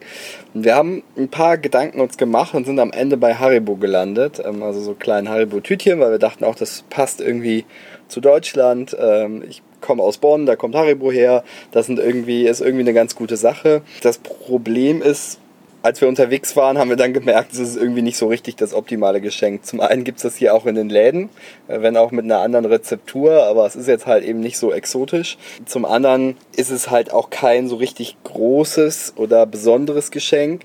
Wir 0.54 0.76
haben 0.76 1.04
ein 1.18 1.30
paar 1.30 1.58
Gedanken 1.58 2.00
uns 2.00 2.18
gemacht 2.18 2.54
und 2.54 2.66
sind 2.66 2.80
am 2.80 2.92
Ende 2.92 3.18
bei 3.18 3.36
Haribo 3.36 3.76
gelandet, 3.76 4.42
ähm, 4.44 4.64
also 4.64 4.80
so 4.80 4.94
kleinen 4.94 5.30
Haribo-Tütchen, 5.30 6.00
weil 6.00 6.12
wir 6.12 6.20
dachten 6.20 6.44
auch, 6.44 6.56
das 6.56 6.84
passt 6.90 7.22
irgendwie 7.22 7.66
zu 8.08 8.22
Deutschland. 8.22 8.96
Ähm, 9.00 9.44
ich 9.48 9.62
komme 9.82 10.02
aus 10.02 10.18
Bonn, 10.18 10.46
da 10.46 10.56
kommt 10.56 10.76
Haribo 10.76 11.12
her, 11.12 11.44
das 11.72 11.88
sind 11.88 12.00
irgendwie, 12.00 12.48
ist 12.48 12.62
irgendwie 12.62 12.84
eine 12.84 12.94
ganz 12.94 13.16
gute 13.16 13.38
Sache. 13.38 13.82
Das 14.02 14.18
Problem 14.18 15.02
ist, 15.02 15.40
als 15.84 16.00
wir 16.00 16.08
unterwegs 16.08 16.56
waren, 16.56 16.78
haben 16.78 16.90
wir 16.90 16.96
dann 16.96 17.12
gemerkt, 17.12 17.52
es 17.52 17.60
ist 17.60 17.76
irgendwie 17.76 18.02
nicht 18.02 18.16
so 18.16 18.28
richtig 18.28 18.56
das 18.56 18.74
optimale 18.74 19.20
Geschenk. 19.20 19.66
Zum 19.66 19.82
einen 19.82 20.06
gibt 20.06 20.18
es 20.18 20.24
das 20.24 20.38
hier 20.38 20.56
auch 20.56 20.66
in 20.66 20.76
den 20.76 20.90
Läden, 20.90 21.30
äh, 21.68 21.82
wenn 21.82 21.98
auch 21.98 22.12
mit 22.12 22.24
einer 22.24 22.40
anderen 22.40 22.66
Rezeptur, 22.66 23.44
aber 23.44 23.66
es 23.66 23.76
ist 23.76 23.88
jetzt 23.88 24.08
halt 24.08 24.24
eben 24.24 24.40
nicht 24.40 24.58
so 24.58 24.72
exotisch. 24.72 25.38
Zum 25.66 25.84
anderen 25.84 26.38
ist 26.56 26.72
es 26.72 26.90
halt 26.90 27.12
auch 27.12 27.30
kein 27.30 27.68
so 27.68 27.76
richtig 27.76 28.16
großes 28.24 29.16
oder 29.18 29.46
besonderes 29.46 30.10
Geschenk. 30.10 30.62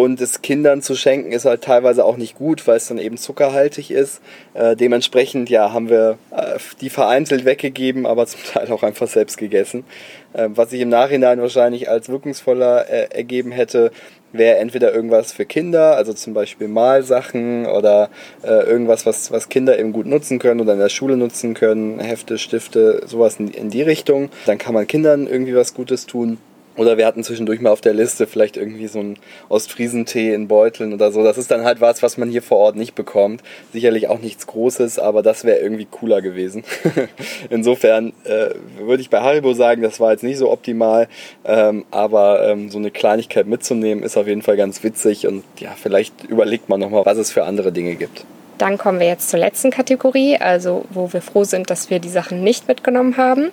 Und 0.00 0.18
es 0.22 0.40
Kindern 0.40 0.80
zu 0.80 0.94
schenken 0.94 1.30
ist 1.30 1.44
halt 1.44 1.60
teilweise 1.60 2.06
auch 2.06 2.16
nicht 2.16 2.34
gut, 2.34 2.66
weil 2.66 2.78
es 2.78 2.88
dann 2.88 2.96
eben 2.96 3.18
zuckerhaltig 3.18 3.90
ist. 3.90 4.22
Äh, 4.54 4.74
dementsprechend 4.74 5.50
ja, 5.50 5.74
haben 5.74 5.90
wir 5.90 6.16
äh, 6.30 6.58
die 6.80 6.88
vereinzelt 6.88 7.44
weggegeben, 7.44 8.06
aber 8.06 8.26
zum 8.26 8.40
Teil 8.42 8.72
auch 8.72 8.82
einfach 8.82 9.08
selbst 9.08 9.36
gegessen. 9.36 9.84
Äh, 10.32 10.48
was 10.54 10.70
sich 10.70 10.80
im 10.80 10.88
Nachhinein 10.88 11.42
wahrscheinlich 11.42 11.90
als 11.90 12.08
wirkungsvoller 12.08 12.88
äh, 12.88 13.08
ergeben 13.14 13.52
hätte, 13.52 13.90
wäre 14.32 14.56
entweder 14.56 14.94
irgendwas 14.94 15.32
für 15.32 15.44
Kinder, 15.44 15.96
also 15.96 16.14
zum 16.14 16.32
Beispiel 16.32 16.68
Malsachen 16.68 17.66
oder 17.66 18.08
äh, 18.42 18.48
irgendwas, 18.48 19.04
was, 19.04 19.30
was 19.32 19.50
Kinder 19.50 19.78
eben 19.78 19.92
gut 19.92 20.06
nutzen 20.06 20.38
können 20.38 20.62
oder 20.62 20.72
in 20.72 20.78
der 20.78 20.88
Schule 20.88 21.18
nutzen 21.18 21.52
können, 21.52 22.00
Hefte, 22.00 22.38
Stifte, 22.38 23.02
sowas 23.04 23.38
in, 23.38 23.48
in 23.48 23.68
die 23.68 23.82
Richtung. 23.82 24.30
Dann 24.46 24.56
kann 24.56 24.72
man 24.72 24.86
Kindern 24.86 25.26
irgendwie 25.26 25.54
was 25.54 25.74
Gutes 25.74 26.06
tun. 26.06 26.38
Oder 26.76 26.96
wir 26.96 27.06
hatten 27.06 27.24
zwischendurch 27.24 27.60
mal 27.60 27.70
auf 27.70 27.80
der 27.80 27.92
Liste 27.92 28.26
vielleicht 28.26 28.56
irgendwie 28.56 28.86
so 28.86 29.00
einen 29.00 29.16
Ostfriesentee 29.48 30.32
in 30.32 30.46
Beuteln 30.46 30.92
oder 30.92 31.10
so. 31.10 31.24
Das 31.24 31.36
ist 31.36 31.50
dann 31.50 31.64
halt 31.64 31.80
was, 31.80 32.02
was 32.02 32.16
man 32.16 32.30
hier 32.30 32.42
vor 32.42 32.58
Ort 32.58 32.76
nicht 32.76 32.94
bekommt. 32.94 33.42
Sicherlich 33.72 34.08
auch 34.08 34.20
nichts 34.20 34.46
Großes, 34.46 34.98
aber 34.98 35.22
das 35.22 35.44
wäre 35.44 35.58
irgendwie 35.58 35.86
cooler 35.90 36.22
gewesen. 36.22 36.64
Insofern 37.50 38.12
äh, 38.24 38.50
würde 38.78 39.02
ich 39.02 39.10
bei 39.10 39.20
Haribo 39.20 39.52
sagen, 39.52 39.82
das 39.82 39.98
war 39.98 40.12
jetzt 40.12 40.22
nicht 40.22 40.38
so 40.38 40.50
optimal. 40.50 41.08
Ähm, 41.44 41.84
aber 41.90 42.48
ähm, 42.48 42.70
so 42.70 42.78
eine 42.78 42.90
Kleinigkeit 42.90 43.46
mitzunehmen 43.46 44.04
ist 44.04 44.16
auf 44.16 44.28
jeden 44.28 44.42
Fall 44.42 44.56
ganz 44.56 44.82
witzig. 44.84 45.26
Und 45.26 45.42
ja, 45.58 45.70
vielleicht 45.76 46.24
überlegt 46.24 46.68
man 46.68 46.78
nochmal, 46.78 47.04
was 47.04 47.18
es 47.18 47.32
für 47.32 47.44
andere 47.44 47.72
Dinge 47.72 47.96
gibt. 47.96 48.24
Dann 48.58 48.78
kommen 48.78 49.00
wir 49.00 49.06
jetzt 49.06 49.30
zur 49.30 49.40
letzten 49.40 49.70
Kategorie, 49.70 50.36
also 50.36 50.84
wo 50.90 51.12
wir 51.12 51.22
froh 51.22 51.44
sind, 51.44 51.70
dass 51.70 51.90
wir 51.90 51.98
die 51.98 52.10
Sachen 52.10 52.44
nicht 52.44 52.68
mitgenommen 52.68 53.16
haben 53.16 53.50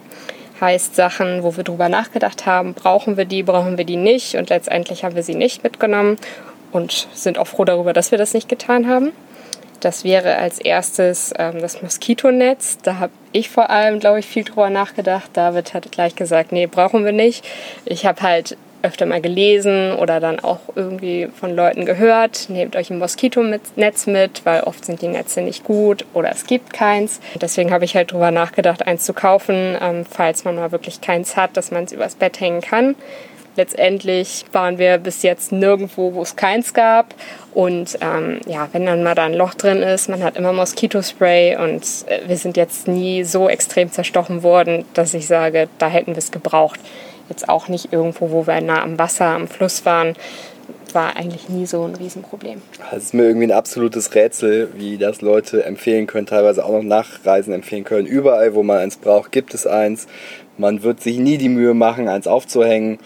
heißt 0.59 0.95
Sachen, 0.95 1.43
wo 1.43 1.55
wir 1.55 1.63
drüber 1.63 1.89
nachgedacht 1.89 2.45
haben, 2.45 2.73
brauchen 2.73 3.17
wir 3.17 3.25
die, 3.25 3.43
brauchen 3.43 3.77
wir 3.77 3.85
die 3.85 3.95
nicht 3.95 4.35
und 4.35 4.49
letztendlich 4.49 5.03
haben 5.03 5.15
wir 5.15 5.23
sie 5.23 5.35
nicht 5.35 5.63
mitgenommen 5.63 6.17
und 6.71 7.07
sind 7.13 7.37
auch 7.37 7.47
froh 7.47 7.65
darüber, 7.65 7.93
dass 7.93 8.11
wir 8.11 8.17
das 8.17 8.33
nicht 8.33 8.49
getan 8.49 8.87
haben. 8.87 9.11
Das 9.79 10.03
wäre 10.03 10.37
als 10.37 10.59
erstes 10.59 11.33
ähm, 11.37 11.61
das 11.61 11.81
Moskitonetz. 11.81 12.79
Da 12.81 12.97
habe 12.97 13.13
ich 13.31 13.49
vor 13.49 13.69
allem, 13.69 13.99
glaube 13.99 14.19
ich, 14.19 14.25
viel 14.25 14.43
drüber 14.43 14.69
nachgedacht. 14.69 15.29
David 15.33 15.73
hat 15.73 15.91
gleich 15.91 16.15
gesagt, 16.15 16.51
nee, 16.51 16.65
brauchen 16.65 17.05
wir 17.05 17.11
nicht. 17.11 17.45
Ich 17.85 18.05
habe 18.05 18.21
halt 18.21 18.57
öfter 18.81 19.05
mal 19.05 19.21
gelesen 19.21 19.93
oder 19.93 20.19
dann 20.19 20.39
auch 20.39 20.59
irgendwie 20.75 21.27
von 21.33 21.55
Leuten 21.55 21.85
gehört, 21.85 22.49
nehmt 22.49 22.75
euch 22.75 22.89
ein 22.89 22.99
Moskitonetz 22.99 24.07
mit, 24.07 24.45
weil 24.45 24.61
oft 24.61 24.85
sind 24.85 25.01
die 25.01 25.07
Netze 25.07 25.41
nicht 25.41 25.63
gut 25.63 26.05
oder 26.13 26.31
es 26.31 26.45
gibt 26.45 26.73
keins. 26.73 27.19
Deswegen 27.41 27.71
habe 27.71 27.85
ich 27.85 27.95
halt 27.95 28.11
drüber 28.11 28.31
nachgedacht, 28.31 28.85
eins 28.85 29.03
zu 29.03 29.13
kaufen, 29.13 29.77
ähm, 29.81 30.05
falls 30.09 30.45
man 30.45 30.55
mal 30.55 30.71
wirklich 30.71 31.01
keins 31.01 31.35
hat, 31.35 31.57
dass 31.57 31.71
man 31.71 31.85
es 31.85 31.91
übers 31.91 32.15
Bett 32.15 32.39
hängen 32.39 32.61
kann. 32.61 32.95
Letztendlich 33.57 34.45
waren 34.51 34.77
wir 34.77 34.99
bis 34.99 35.23
jetzt 35.23 35.51
nirgendwo, 35.51 36.13
wo 36.13 36.21
es 36.21 36.35
keins 36.35 36.75
gab. 36.75 37.15
Und 37.55 37.97
ähm, 38.01 38.39
ja, 38.45 38.69
wenn 38.71 38.85
dann 38.85 39.01
mal 39.01 39.15
da 39.15 39.25
ein 39.25 39.33
Loch 39.33 39.55
drin 39.55 39.81
ist, 39.81 40.09
man 40.09 40.23
hat 40.23 40.37
immer 40.37 40.53
Moskitospray 40.53 41.57
und 41.57 41.83
äh, 42.05 42.19
wir 42.27 42.37
sind 42.37 42.55
jetzt 42.55 42.87
nie 42.87 43.23
so 43.23 43.49
extrem 43.49 43.91
zerstochen 43.91 44.43
worden, 44.43 44.85
dass 44.93 45.15
ich 45.15 45.25
sage, 45.25 45.67
da 45.79 45.87
hätten 45.87 46.11
wir 46.11 46.19
es 46.19 46.31
gebraucht 46.31 46.79
jetzt 47.29 47.49
auch 47.49 47.67
nicht 47.67 47.91
irgendwo, 47.91 48.31
wo 48.31 48.47
wir 48.47 48.59
nah 48.61 48.81
am 48.81 48.97
Wasser, 48.97 49.25
am 49.25 49.47
Fluss 49.47 49.85
waren. 49.85 50.13
War 50.93 51.15
eigentlich 51.15 51.49
nie 51.49 51.65
so 51.65 51.83
ein 51.83 51.95
Riesenproblem. 51.95 52.61
Es 52.95 53.05
ist 53.05 53.13
mir 53.13 53.23
irgendwie 53.23 53.47
ein 53.47 53.51
absolutes 53.51 54.15
Rätsel, 54.15 54.69
wie 54.75 54.97
das 54.97 55.21
Leute 55.21 55.65
empfehlen 55.65 56.07
können, 56.07 56.25
teilweise 56.25 56.63
auch 56.63 56.71
noch 56.71 56.83
Nachreisen 56.83 57.53
empfehlen 57.53 57.83
können. 57.83 58.07
Überall, 58.07 58.55
wo 58.55 58.63
man 58.63 58.77
eins 58.77 58.97
braucht, 58.97 59.31
gibt 59.31 59.53
es 59.53 59.67
eins. 59.67 60.07
Man 60.57 60.83
wird 60.83 61.01
sich 61.01 61.19
nie 61.19 61.37
die 61.37 61.49
Mühe 61.49 61.73
machen, 61.73 62.07
eins 62.07 62.25
aufzuhängen 62.25 62.99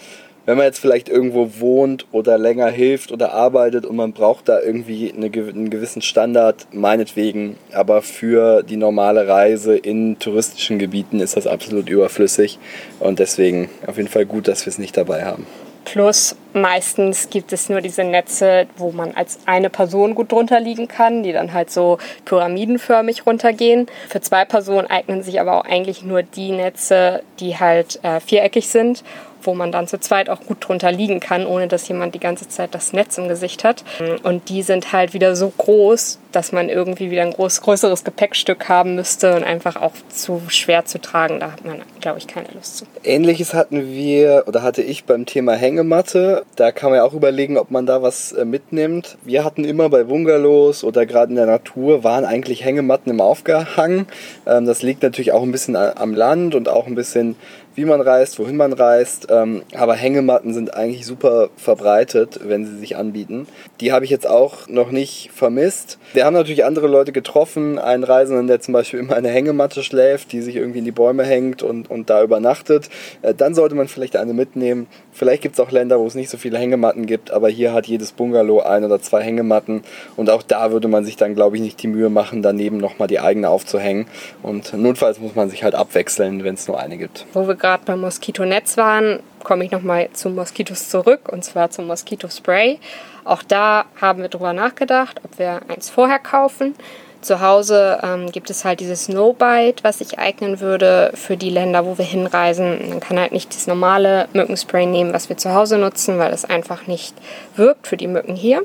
wenn 0.46 0.56
man 0.56 0.66
jetzt 0.66 0.80
vielleicht 0.80 1.08
irgendwo 1.08 1.60
wohnt 1.60 2.06
oder 2.12 2.38
länger 2.38 2.68
hilft 2.68 3.12
oder 3.12 3.32
arbeitet 3.32 3.86
und 3.86 3.96
man 3.96 4.12
braucht 4.12 4.48
da 4.48 4.60
irgendwie 4.60 5.12
eine, 5.12 5.26
einen 5.26 5.70
gewissen 5.70 6.02
Standard, 6.02 6.66
meinetwegen, 6.72 7.56
aber 7.72 8.02
für 8.02 8.62
die 8.62 8.76
normale 8.76 9.28
Reise 9.28 9.76
in 9.76 10.18
touristischen 10.18 10.78
Gebieten 10.78 11.20
ist 11.20 11.36
das 11.36 11.46
absolut 11.46 11.88
überflüssig 11.88 12.58
und 13.00 13.18
deswegen 13.18 13.68
auf 13.86 13.96
jeden 13.96 14.08
Fall 14.08 14.26
gut, 14.26 14.48
dass 14.48 14.66
wir 14.66 14.70
es 14.70 14.78
nicht 14.78 14.96
dabei 14.96 15.24
haben. 15.24 15.46
Plus 15.84 16.36
meistens 16.52 17.28
gibt 17.28 17.52
es 17.52 17.68
nur 17.68 17.80
diese 17.80 18.04
Netze, 18.04 18.66
wo 18.76 18.92
man 18.92 19.12
als 19.12 19.40
eine 19.46 19.68
Person 19.68 20.14
gut 20.14 20.30
drunter 20.30 20.60
liegen 20.60 20.86
kann, 20.86 21.24
die 21.24 21.32
dann 21.32 21.52
halt 21.52 21.70
so 21.70 21.98
pyramidenförmig 22.24 23.26
runtergehen. 23.26 23.86
Für 24.08 24.20
zwei 24.20 24.44
Personen 24.44 24.86
eignen 24.86 25.24
sich 25.24 25.40
aber 25.40 25.58
auch 25.58 25.64
eigentlich 25.64 26.04
nur 26.04 26.22
die 26.22 26.52
Netze, 26.52 27.22
die 27.40 27.58
halt 27.58 27.98
äh, 28.04 28.20
viereckig 28.20 28.68
sind 28.68 29.02
wo 29.42 29.54
man 29.54 29.72
dann 29.72 29.86
zu 29.86 29.98
zweit 29.98 30.28
auch 30.28 30.40
gut 30.40 30.58
drunter 30.60 30.92
liegen 30.92 31.20
kann, 31.20 31.46
ohne 31.46 31.68
dass 31.68 31.88
jemand 31.88 32.14
die 32.14 32.20
ganze 32.20 32.48
Zeit 32.48 32.74
das 32.74 32.92
Netz 32.92 33.18
im 33.18 33.28
Gesicht 33.28 33.64
hat. 33.64 33.84
Und 34.22 34.48
die 34.48 34.62
sind 34.62 34.92
halt 34.92 35.14
wieder 35.14 35.36
so 35.36 35.52
groß, 35.56 36.18
dass 36.32 36.52
man 36.52 36.68
irgendwie 36.68 37.10
wieder 37.10 37.22
ein 37.22 37.32
groß, 37.32 37.60
größeres 37.60 38.04
Gepäckstück 38.04 38.68
haben 38.68 38.94
müsste 38.94 39.36
und 39.36 39.44
einfach 39.44 39.76
auch 39.76 39.92
zu 40.08 40.42
schwer 40.48 40.84
zu 40.84 41.00
tragen. 41.00 41.40
Da 41.40 41.52
hat 41.52 41.64
man, 41.64 41.82
glaube 42.00 42.18
ich, 42.18 42.26
keine 42.26 42.48
Lust 42.54 42.78
zu. 42.78 42.86
Ähnliches 43.04 43.54
hatten 43.54 43.88
wir 43.88 44.44
oder 44.46 44.62
hatte 44.62 44.82
ich 44.82 45.04
beim 45.04 45.26
Thema 45.26 45.54
Hängematte. 45.54 46.44
Da 46.56 46.72
kann 46.72 46.90
man 46.90 46.98
ja 46.98 47.04
auch 47.04 47.14
überlegen, 47.14 47.58
ob 47.58 47.70
man 47.70 47.86
da 47.86 48.02
was 48.02 48.32
äh, 48.32 48.44
mitnimmt. 48.44 49.18
Wir 49.24 49.44
hatten 49.44 49.64
immer 49.64 49.88
bei 49.88 50.04
Bungalows 50.04 50.84
oder 50.84 51.06
gerade 51.06 51.30
in 51.30 51.36
der 51.36 51.46
Natur 51.46 52.04
waren 52.04 52.24
eigentlich 52.24 52.64
Hängematten 52.64 53.10
im 53.10 53.20
Aufgehang. 53.20 54.06
Ähm, 54.46 54.66
das 54.66 54.82
liegt 54.82 55.02
natürlich 55.02 55.32
auch 55.32 55.42
ein 55.42 55.52
bisschen 55.52 55.76
am 55.76 56.14
Land 56.14 56.54
und 56.54 56.68
auch 56.68 56.86
ein 56.86 56.94
bisschen 56.94 57.36
wie 57.74 57.84
man 57.84 58.00
reist, 58.00 58.38
wohin 58.38 58.56
man 58.56 58.72
reist. 58.72 59.28
Ähm, 59.30 59.62
aber 59.74 59.94
Hängematten 59.94 60.54
sind 60.54 60.74
eigentlich 60.74 61.06
super 61.06 61.48
verbreitet, 61.56 62.40
wenn 62.44 62.66
sie 62.66 62.78
sich 62.78 62.96
anbieten. 62.96 63.46
Die 63.80 63.92
habe 63.92 64.04
ich 64.04 64.10
jetzt 64.10 64.28
auch 64.28 64.68
noch 64.68 64.90
nicht 64.90 65.30
vermisst. 65.32 65.98
Wir 66.12 66.24
haben 66.24 66.34
natürlich 66.34 66.64
andere 66.64 66.86
Leute 66.86 67.12
getroffen. 67.12 67.78
Einen 67.78 68.04
Reisenden, 68.04 68.46
der 68.46 68.60
zum 68.60 68.72
Beispiel 68.72 69.00
immer 69.00 69.16
eine 69.16 69.28
Hängematte 69.28 69.82
schläft, 69.82 70.32
die 70.32 70.42
sich 70.42 70.56
irgendwie 70.56 70.80
in 70.80 70.84
die 70.84 70.92
Bäume 70.92 71.24
hängt 71.24 71.62
und, 71.62 71.90
und 71.90 72.10
da 72.10 72.22
übernachtet. 72.22 72.90
Äh, 73.22 73.34
dann 73.34 73.54
sollte 73.54 73.74
man 73.74 73.88
vielleicht 73.88 74.16
eine 74.16 74.32
mitnehmen. 74.32 74.86
Vielleicht 75.12 75.42
gibt 75.42 75.54
es 75.54 75.60
auch 75.60 75.70
Länder, 75.70 76.00
wo 76.00 76.06
es 76.06 76.14
nicht 76.14 76.30
so 76.30 76.38
viele 76.38 76.58
Hängematten 76.58 77.06
gibt, 77.06 77.30
aber 77.30 77.48
hier 77.48 77.72
hat 77.74 77.86
jedes 77.86 78.12
Bungalow 78.12 78.60
ein 78.60 78.84
oder 78.84 79.00
zwei 79.00 79.22
Hängematten. 79.22 79.82
Und 80.16 80.30
auch 80.30 80.42
da 80.42 80.72
würde 80.72 80.88
man 80.88 81.04
sich 81.04 81.16
dann, 81.16 81.34
glaube 81.34 81.56
ich, 81.56 81.62
nicht 81.62 81.82
die 81.82 81.88
Mühe 81.88 82.08
machen, 82.08 82.42
daneben 82.42 82.78
nochmal 82.78 83.08
die 83.08 83.20
eigene 83.20 83.48
aufzuhängen. 83.48 84.06
Und 84.42 84.72
notfalls 84.74 85.20
muss 85.20 85.34
man 85.34 85.50
sich 85.50 85.64
halt 85.64 85.74
abwechseln, 85.74 86.44
wenn 86.44 86.54
es 86.54 86.66
nur 86.66 86.78
eine 86.78 86.96
gibt. 86.96 87.26
Wo 87.34 87.46
wir 87.46 87.54
gerade 87.62 87.84
beim 87.86 88.00
Moskitonetz 88.00 88.76
waren, 88.76 89.20
komme 89.42 89.64
ich 89.64 89.70
nochmal 89.70 90.10
zu 90.12 90.28
Moskitos 90.28 90.90
zurück 90.90 91.30
und 91.30 91.44
zwar 91.44 91.70
zum 91.70 91.86
Moskitospray. 91.86 92.78
Auch 93.24 93.42
da 93.42 93.84
haben 94.00 94.20
wir 94.20 94.28
drüber 94.28 94.52
nachgedacht, 94.52 95.20
ob 95.24 95.38
wir 95.38 95.60
eins 95.68 95.88
vorher 95.88 96.18
kaufen. 96.18 96.74
Zu 97.20 97.40
Hause 97.40 98.00
ähm, 98.02 98.32
gibt 98.32 98.50
es 98.50 98.64
halt 98.64 98.80
dieses 98.80 99.08
No-Bite, 99.08 99.84
was 99.84 99.98
sich 99.98 100.18
eignen 100.18 100.58
würde 100.58 101.12
für 101.14 101.36
die 101.36 101.50
Länder, 101.50 101.86
wo 101.86 101.96
wir 101.96 102.04
hinreisen. 102.04 102.88
Man 102.88 102.98
kann 102.98 103.18
halt 103.18 103.30
nicht 103.30 103.54
das 103.54 103.68
normale 103.68 104.28
Mückenspray 104.32 104.86
nehmen, 104.86 105.12
was 105.12 105.28
wir 105.28 105.36
zu 105.36 105.54
Hause 105.54 105.78
nutzen, 105.78 106.18
weil 106.18 106.32
es 106.32 106.44
einfach 106.44 106.88
nicht 106.88 107.14
wirkt 107.54 107.86
für 107.86 107.96
die 107.96 108.08
Mücken 108.08 108.34
hier. 108.34 108.62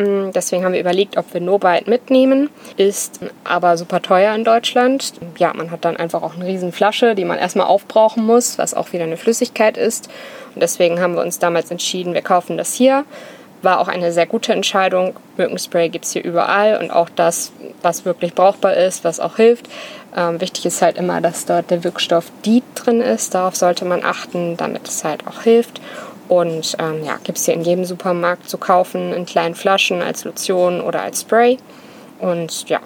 Mm, 0.00 0.30
deswegen 0.32 0.64
haben 0.64 0.72
wir 0.72 0.80
überlegt, 0.80 1.18
ob 1.18 1.32
wir 1.34 1.40
No-Bite 1.40 1.90
mitnehmen. 1.90 2.48
Ist 2.76 3.20
aber 3.44 3.76
super 3.76 4.00
teuer 4.00 4.34
in 4.34 4.44
Deutschland. 4.44 5.12
Ja, 5.36 5.52
man 5.52 5.70
hat 5.70 5.84
dann 5.84 5.96
einfach 5.96 6.22
auch 6.22 6.36
eine 6.36 6.46
riesen 6.46 6.72
Flasche, 6.72 7.14
die 7.14 7.26
man 7.26 7.38
erstmal 7.38 7.66
aufbrauchen 7.66 8.24
muss, 8.24 8.56
was 8.56 8.72
auch 8.72 8.92
wieder 8.92 9.04
eine 9.04 9.18
Flüssigkeit 9.18 9.76
ist. 9.76 10.08
Und 10.54 10.62
deswegen 10.62 11.00
haben 11.00 11.14
wir 11.14 11.22
uns 11.22 11.38
damals 11.38 11.70
entschieden, 11.70 12.14
wir 12.14 12.22
kaufen 12.22 12.56
das 12.56 12.72
hier. 12.74 13.04
War 13.62 13.78
auch 13.78 13.88
eine 13.88 14.10
sehr 14.10 14.24
gute 14.24 14.54
Entscheidung. 14.54 15.14
Mückenspray 15.36 15.90
gibt 15.90 16.06
es 16.06 16.12
hier 16.12 16.24
überall 16.24 16.78
und 16.78 16.90
auch 16.90 17.10
das, 17.10 17.52
was 17.82 18.06
wirklich 18.06 18.34
brauchbar 18.34 18.74
ist, 18.74 19.04
was 19.04 19.20
auch 19.20 19.36
hilft. 19.36 19.68
Ähm, 20.16 20.40
wichtig 20.40 20.64
ist 20.64 20.80
halt 20.80 20.96
immer, 20.96 21.20
dass 21.20 21.44
dort 21.44 21.70
der 21.70 21.84
Wirkstoff 21.84 22.32
DIET 22.44 22.64
drin 22.74 23.02
ist. 23.02 23.34
Darauf 23.34 23.54
sollte 23.54 23.84
man 23.84 24.02
achten, 24.02 24.56
damit 24.56 24.88
es 24.88 25.04
halt 25.04 25.26
auch 25.26 25.42
hilft. 25.42 25.82
Und 26.30 26.76
ähm, 26.78 27.04
ja, 27.04 27.18
gibt 27.24 27.38
es 27.38 27.44
hier 27.44 27.54
in 27.54 27.62
jedem 27.62 27.84
Supermarkt 27.84 28.48
zu 28.48 28.56
kaufen, 28.56 29.12
in 29.12 29.26
kleinen 29.26 29.56
Flaschen 29.56 30.00
als 30.00 30.24
Lotion 30.24 30.80
oder 30.80 31.02
als 31.02 31.22
Spray. 31.22 31.58
Und 32.20 32.68
ja, 32.68 32.78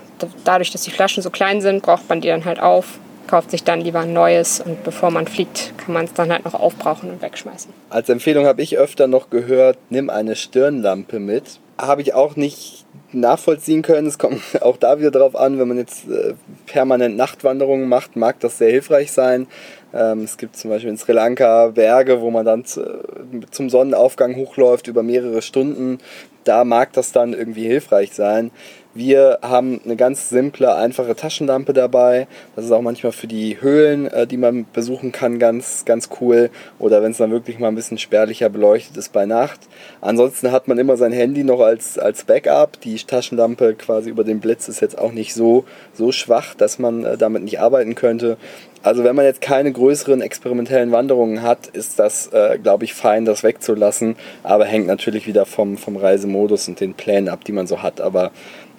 dadurch, 0.44 0.70
dass 0.70 0.80
die 0.80 0.90
Flaschen 0.90 1.22
so 1.22 1.28
klein 1.28 1.60
sind, 1.60 1.82
braucht 1.82 2.08
man 2.08 2.22
die 2.22 2.28
dann 2.28 2.46
halt 2.46 2.58
auf, 2.58 2.98
kauft 3.26 3.50
sich 3.50 3.62
dann 3.62 3.82
lieber 3.82 4.00
ein 4.00 4.14
neues 4.14 4.60
und 4.60 4.82
bevor 4.82 5.10
man 5.10 5.26
fliegt, 5.26 5.74
kann 5.76 5.92
man 5.92 6.06
es 6.06 6.14
dann 6.14 6.32
halt 6.32 6.46
noch 6.46 6.54
aufbrauchen 6.54 7.10
und 7.10 7.20
wegschmeißen. 7.20 7.70
Als 7.90 8.08
Empfehlung 8.08 8.46
habe 8.46 8.62
ich 8.62 8.78
öfter 8.78 9.08
noch 9.08 9.28
gehört, 9.28 9.76
nimm 9.90 10.08
eine 10.08 10.36
Stirnlampe 10.36 11.20
mit. 11.20 11.60
Habe 11.78 12.02
ich 12.02 12.14
auch 12.14 12.36
nicht 12.36 12.84
nachvollziehen 13.12 13.82
können. 13.82 14.06
Es 14.06 14.18
kommt 14.18 14.40
auch 14.60 14.76
da 14.76 14.98
wieder 14.98 15.10
drauf 15.10 15.36
an, 15.36 15.58
wenn 15.58 15.68
man 15.68 15.78
jetzt 15.78 16.08
äh, 16.08 16.34
permanent 16.66 17.16
Nachtwanderungen 17.16 17.88
macht, 17.88 18.16
mag 18.16 18.40
das 18.40 18.58
sehr 18.58 18.70
hilfreich 18.70 19.12
sein. 19.12 19.46
Ähm, 19.92 20.24
es 20.24 20.36
gibt 20.36 20.56
zum 20.56 20.70
Beispiel 20.70 20.90
in 20.90 20.98
Sri 20.98 21.12
Lanka 21.12 21.68
Berge, 21.68 22.20
wo 22.20 22.30
man 22.30 22.44
dann 22.44 22.64
zum 22.64 23.70
Sonnenaufgang 23.70 24.36
hochläuft 24.36 24.88
über 24.88 25.02
mehrere 25.02 25.42
Stunden. 25.42 25.98
Da 26.42 26.64
mag 26.64 26.92
das 26.92 27.12
dann 27.12 27.32
irgendwie 27.32 27.66
hilfreich 27.66 28.12
sein. 28.12 28.50
Wir 28.96 29.40
haben 29.42 29.80
eine 29.84 29.96
ganz 29.96 30.28
simple, 30.28 30.72
einfache 30.76 31.16
Taschenlampe 31.16 31.72
dabei. 31.72 32.28
Das 32.54 32.64
ist 32.64 32.70
auch 32.70 32.80
manchmal 32.80 33.10
für 33.10 33.26
die 33.26 33.60
Höhlen, 33.60 34.06
äh, 34.06 34.24
die 34.24 34.36
man 34.36 34.66
besuchen 34.72 35.10
kann, 35.10 35.40
ganz, 35.40 35.84
ganz 35.84 36.10
cool. 36.20 36.48
Oder 36.78 37.02
wenn 37.02 37.10
es 37.10 37.18
dann 37.18 37.32
wirklich 37.32 37.58
mal 37.58 37.66
ein 37.66 37.74
bisschen 37.74 37.98
spärlicher 37.98 38.48
beleuchtet 38.48 38.96
ist 38.96 39.12
bei 39.12 39.26
Nacht. 39.26 39.60
Ansonsten 40.00 40.52
hat 40.52 40.68
man 40.68 40.78
immer 40.78 40.96
sein 40.96 41.10
Handy 41.10 41.42
noch 41.42 41.58
als, 41.58 41.98
als 41.98 42.22
Backup. 42.22 42.80
Die 42.82 42.94
Taschenlampe 42.94 43.74
quasi 43.74 44.10
über 44.10 44.22
den 44.22 44.38
Blitz 44.38 44.68
ist 44.68 44.80
jetzt 44.80 44.96
auch 44.96 45.10
nicht 45.10 45.34
so, 45.34 45.64
so 45.92 46.12
schwach, 46.12 46.54
dass 46.54 46.78
man 46.78 47.04
äh, 47.04 47.18
damit 47.18 47.42
nicht 47.42 47.58
arbeiten 47.58 47.96
könnte. 47.96 48.36
Also 48.84 49.02
wenn 49.02 49.16
man 49.16 49.24
jetzt 49.24 49.40
keine 49.40 49.72
größeren 49.72 50.20
experimentellen 50.20 50.92
Wanderungen 50.92 51.40
hat, 51.40 51.68
ist 51.68 51.98
das, 51.98 52.26
äh, 52.34 52.58
glaube 52.62 52.84
ich, 52.84 52.92
fein, 52.92 53.24
das 53.24 53.42
wegzulassen. 53.42 54.14
Aber 54.42 54.66
hängt 54.66 54.86
natürlich 54.86 55.26
wieder 55.26 55.46
vom, 55.46 55.78
vom 55.78 55.96
Reisemodus 55.96 56.68
und 56.68 56.80
den 56.80 56.92
Plänen 56.92 57.30
ab, 57.30 57.44
die 57.44 57.52
man 57.52 57.66
so 57.66 57.82
hat. 57.82 58.02
Aber 58.02 58.30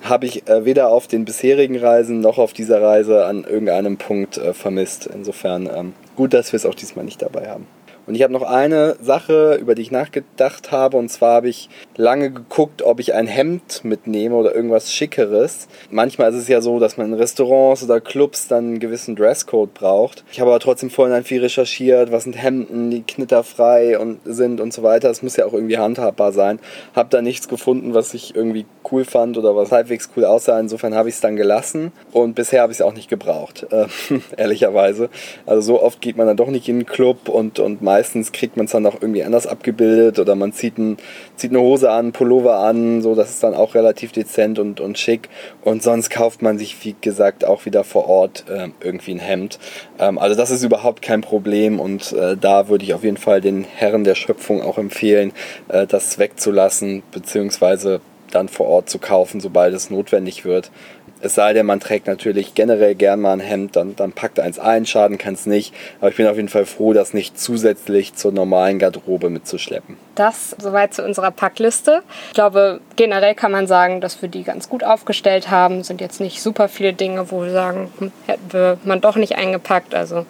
habe 0.10 0.26
ich 0.26 0.48
äh, 0.48 0.66
weder 0.66 0.90
auf 0.90 1.08
den 1.08 1.26
bisherigen 1.26 1.78
Reisen 1.78 2.20
noch 2.22 2.38
auf 2.38 2.54
dieser 2.54 2.82
Reise 2.82 3.26
an 3.26 3.44
irgendeinem 3.44 3.98
Punkt 3.98 4.38
äh, 4.38 4.54
vermisst. 4.54 5.08
Insofern 5.08 5.70
ähm, 5.74 5.94
gut, 6.16 6.34
dass 6.34 6.52
wir 6.52 6.58
es 6.58 6.66
auch 6.66 6.76
diesmal 6.76 7.06
nicht 7.06 7.22
dabei 7.22 7.50
haben. 7.50 7.68
Und 8.08 8.16
ich 8.16 8.24
habe 8.24 8.34
noch 8.34 8.44
eine 8.44 8.96
Sache, 9.02 9.58
über 9.60 9.76
die 9.76 9.82
ich 9.82 9.92
nachgedacht 9.92 10.72
habe. 10.72 10.98
Und 10.98 11.10
zwar 11.10 11.36
habe 11.36 11.50
ich 11.50 11.70
lange 11.98 12.32
geguckt, 12.32 12.82
ob 12.82 13.00
ich 13.00 13.14
ein 13.14 13.28
Hemd 13.28 13.84
mitnehme 13.84 14.36
oder 14.36 14.54
irgendwas 14.54 14.92
Schickeres. 14.92 15.68
Manchmal 15.90 16.32
ist 16.32 16.38
es 16.38 16.48
ja 16.48 16.62
so, 16.62 16.80
dass 16.80 16.98
man 16.98 17.08
in 17.08 17.14
Restaurants 17.14 17.84
oder 17.84 18.02
Clubs 18.02 18.48
dann 18.48 18.66
einen 18.66 18.80
gewissen 18.80 19.16
Dresscode 19.16 19.74
braucht. 19.74 20.24
Ich 20.32 20.40
habe 20.40 20.52
aber 20.52 20.60
trotzdem 20.60 20.90
vorhin 20.90 21.24
viel 21.24 21.42
recherchiert, 21.42 22.12
was 22.12 22.24
sind 22.24 22.34
Hemden, 22.34 22.92
die 22.92 23.02
knitterfrei 23.02 23.98
und 23.98 24.20
sind 24.26 24.60
und 24.62 24.74
so 24.74 24.84
weiter. 24.84 25.10
Es 25.10 25.24
muss 25.24 25.38
ja 25.38 25.46
auch 25.46 25.54
irgendwie 25.54 25.78
handhabbar 25.78 26.32
sein. 26.32 26.60
Habe 26.96 27.10
da 27.10 27.22
nichts 27.22 27.48
gefunden, 27.48 27.94
was 27.94 28.14
ich 28.14 28.36
irgendwie 28.36 28.66
cool 28.92 29.06
fand 29.06 29.38
oder 29.38 29.56
was 29.56 29.72
halbwegs 29.72 30.10
cool 30.16 30.26
aussah. 30.26 30.60
Insofern 30.60 30.96
habe 30.96 31.10
ich 31.10 31.16
es 31.16 31.22
dann 31.22 31.36
gelassen. 31.36 31.92
Und 32.12 32.36
bisher 32.36 32.62
habe 32.62 32.72
ich 32.72 32.80
es 32.80 32.82
auch 32.82 32.94
nicht 32.94 33.10
gebraucht, 33.10 33.66
äh, 33.72 33.88
ehrlicherweise. 34.38 35.10
Also 35.46 35.62
so 35.62 35.82
oft 35.82 36.02
geht 36.02 36.18
man 36.18 36.28
dann 36.28 36.38
doch 36.38 36.50
nicht 36.50 36.70
in 36.70 36.80
den 36.80 36.86
Club 36.86 37.30
und, 37.30 37.60
und 37.60 37.82
meistens 37.96 38.34
kriegt 38.34 38.58
man 38.58 38.66
es 38.66 38.74
dann 38.74 38.86
auch 38.86 38.96
irgendwie 39.02 39.24
anders 39.24 39.48
abgebildet 39.48 40.20
oder 40.20 40.36
man 40.36 40.52
zieht, 40.52 40.78
ein, 40.78 40.98
zieht 41.38 41.52
eine 41.52 41.62
Hose 41.62 41.92
an, 41.92 42.12
Pullover 42.12 42.58
an, 42.58 43.02
so 43.02 43.16
das 43.16 43.30
ist 43.30 43.42
dann 43.42 43.54
auch 43.54 43.74
relativ 43.74 44.12
dezent 44.12 44.60
und, 44.60 44.82
und 44.82 45.00
schick 45.00 45.30
und 45.64 45.82
sonst 45.82 46.10
kauft 46.10 46.42
man 46.42 46.58
sich, 46.58 46.84
wie 46.84 46.94
gesagt, 47.00 47.46
auch 47.46 47.66
wieder 47.66 47.86
vor 47.86 48.10
Ort 48.10 48.44
äh, 48.50 48.68
irgendwie 48.82 49.14
ein 49.14 49.20
Hemd. 49.20 49.60
Ähm, 49.98 50.18
also 50.18 50.36
das 50.36 50.52
ist 50.52 50.62
überhaupt 50.64 51.02
kein 51.02 51.22
Problem 51.22 51.80
und 51.80 52.12
äh, 52.12 52.36
da 52.36 52.68
würde 52.68 52.84
ich 52.84 52.94
auf 52.94 53.06
jeden 53.06 53.16
Fall 53.16 53.40
den 53.40 53.64
Herren 53.64 54.04
der 54.04 54.16
Schöpfung 54.16 54.62
auch 54.62 54.78
empfehlen, 54.78 55.32
äh, 55.70 55.88
das 55.88 56.20
wegzulassen, 56.20 57.02
beziehungsweise 57.14 58.02
dann 58.32 58.50
vor 58.50 58.68
Ort 58.68 58.90
zu 58.90 59.00
kaufen, 59.00 59.40
sobald 59.40 59.74
es 59.74 59.90
notwendig 59.90 60.44
wird. 60.44 60.70
Es 61.26 61.34
sei 61.34 61.54
denn, 61.54 61.66
man 61.66 61.80
trägt 61.80 62.06
natürlich 62.06 62.54
generell 62.54 62.94
gern 62.94 63.20
mal 63.20 63.34
ein 63.34 63.40
Hemd, 63.40 63.76
dann, 63.76 63.96
dann 63.96 64.12
packt 64.12 64.40
eins 64.40 64.60
ein, 64.60 64.86
schaden 64.86 65.18
kann 65.18 65.34
es 65.34 65.48
nicht. 65.48 65.74
Aber 66.00 66.12
ich 66.12 66.18
bin 66.18 66.28
auf 66.28 66.36
jeden 66.36 66.50
Fall 66.50 66.68
froh, 66.68 66.94
das 66.94 67.16
nicht 67.16 67.40
zusätzlich 67.40 68.14
zur 68.14 68.32
normalen 68.32 68.78
Garderobe 68.78 69.32
mitzuschleppen. 69.32 69.98
Das 70.14 70.56
soweit 70.60 70.94
zu 70.94 71.04
unserer 71.04 71.32
Packliste. 71.32 72.04
Ich 72.28 72.36
glaube, 72.36 72.80
generell 72.96 73.34
kann 73.34 73.52
man 73.52 73.66
sagen, 73.66 74.02
dass 74.02 74.22
wir 74.22 74.30
die 74.30 74.44
ganz 74.44 74.70
gut 74.70 74.84
aufgestellt 74.84 75.50
haben. 75.50 75.84
Sind 75.84 76.00
jetzt 76.00 76.22
nicht 76.22 76.44
super 76.44 76.70
viele 76.70 76.94
Dinge, 76.94 77.32
wo 77.32 77.42
wir 77.42 77.52
sagen, 77.52 77.92
hm, 77.98 78.12
hätten 78.28 78.54
wir 78.54 78.78
man 78.84 79.02
doch 79.02 79.16
nicht 79.16 79.36
eingepackt. 79.36 79.96
Also 79.96 80.28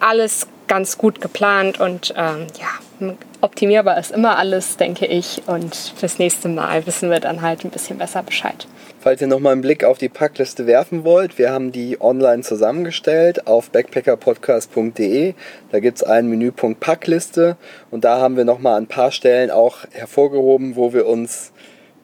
alles 0.00 0.46
ganz 0.66 0.96
gut 0.96 1.20
geplant 1.20 1.78
und 1.78 2.14
ähm, 2.16 2.46
ja, 2.58 3.10
optimierbar 3.40 3.98
ist 3.98 4.10
immer 4.12 4.38
alles, 4.38 4.76
denke 4.76 5.06
ich. 5.06 5.42
Und 5.46 5.74
fürs 5.74 6.18
nächste 6.18 6.48
Mal 6.48 6.86
wissen 6.86 7.10
wir 7.10 7.20
dann 7.20 7.42
halt 7.42 7.64
ein 7.64 7.70
bisschen 7.70 7.98
besser 7.98 8.22
Bescheid. 8.22 8.66
Falls 9.00 9.20
ihr 9.20 9.28
nochmal 9.28 9.52
einen 9.52 9.62
Blick 9.62 9.84
auf 9.84 9.98
die 9.98 10.08
Packliste 10.08 10.66
werfen 10.66 11.04
wollt, 11.04 11.38
wir 11.38 11.52
haben 11.52 11.70
die 11.70 12.00
online 12.00 12.42
zusammengestellt 12.42 13.46
auf 13.46 13.70
backpackerpodcast.de. 13.70 15.34
Da 15.70 15.80
gibt 15.80 15.98
es 15.98 16.02
einen 16.02 16.28
Menüpunkt 16.28 16.80
Packliste 16.80 17.56
und 17.90 18.04
da 18.04 18.18
haben 18.18 18.36
wir 18.36 18.44
nochmal 18.44 18.80
ein 18.80 18.88
paar 18.88 19.12
Stellen 19.12 19.50
auch 19.50 19.78
hervorgehoben, 19.92 20.74
wo 20.74 20.92
wir 20.92 21.06
uns 21.06 21.52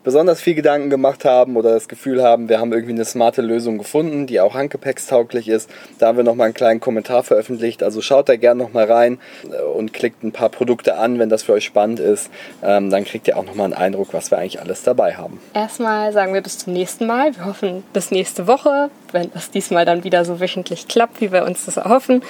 besonders 0.05 0.41
viel 0.41 0.55
Gedanken 0.55 0.91
gemacht 0.91 1.25
haben 1.25 1.57
oder 1.57 1.73
das 1.73 1.89
Gefühl 1.89 2.23
haben, 2.23 2.49
wir 2.49 2.61
haben 2.61 2.73
irgendwie 2.73 2.93
eine 2.93 3.05
smarte 3.05 3.43
Lösung 3.43 3.79
gefunden, 3.79 4.27
die 4.27 4.41
auch 4.41 4.55
handgepäckstauglich 4.55 5.49
ist. 5.49 5.69
Da 5.99 6.07
haben 6.07 6.17
wir 6.17 6.25
nochmal 6.25 6.47
einen 6.47 6.55
kleinen 6.55 6.79
Kommentar 6.79 7.25
veröffentlicht. 7.25 7.83
Also 7.83 8.01
schaut 8.03 8.29
da 8.29 8.37
gerne 8.37 8.63
nochmal 8.63 8.85
rein 8.85 9.19
äh, 9.51 9.63
und 9.63 9.93
klickt 9.93 10.23
ein 10.23 10.33
paar 10.33 10.51
Produkte 10.51 10.97
an, 10.97 11.19
wenn 11.19 11.31
das 11.31 11.43
für 11.43 11.55
euch 11.55 11.65
spannend 11.65 11.99
ist. 11.99 12.31
Ähm, 12.63 12.91
dann 12.91 13.05
kriegt 13.05 13.27
ihr 13.27 13.37
auch 13.37 13.45
nochmal 13.45 13.65
einen 13.65 13.75
Eindruck, 13.75 14.13
was 14.13 14.31
wir 14.31 14.39
eigentlich 14.39 14.61
alles 14.61 14.83
dabei 14.83 15.15
haben. 15.15 15.41
Erstmal 15.55 16.13
sagen 16.13 16.35
wir 16.35 16.43
bis 16.43 16.59
zum 16.59 16.75
nächsten 16.75 17.07
Mal. 17.07 17.35
Wir 17.35 17.47
hoffen 17.47 17.83
bis 17.93 18.11
nächste 18.11 18.47
Woche, 18.47 18.91
wenn 19.13 19.31
das 19.33 19.51
diesmal 19.51 19.87
dann 19.87 20.05
wieder 20.05 20.25
so 20.25 20.39
wöchentlich 20.39 20.87
klappt, 20.87 21.21
wie 21.21 21.33
wir 21.33 21.45
uns 21.45 21.65
das 21.65 21.79
erhoffen. 21.79 22.23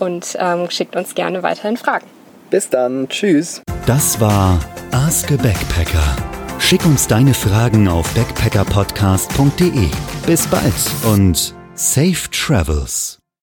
Und 0.00 0.36
ähm, 0.40 0.68
schickt 0.70 0.96
uns 0.96 1.14
gerne 1.14 1.44
weiterhin 1.44 1.76
Fragen. 1.76 2.06
Bis 2.50 2.68
dann. 2.68 3.08
Tschüss. 3.08 3.62
Das 3.86 4.20
war 4.20 4.58
Ask 4.90 5.30
a 5.30 5.36
Backpacker 5.36 6.31
Schick 6.62 6.86
uns 6.86 7.06
deine 7.06 7.34
Fragen 7.34 7.88
auf 7.88 8.14
backpackerpodcast.de. 8.14 9.90
Bis 10.24 10.46
bald 10.46 10.72
und 11.04 11.54
safe 11.74 12.30
travels! 12.30 13.21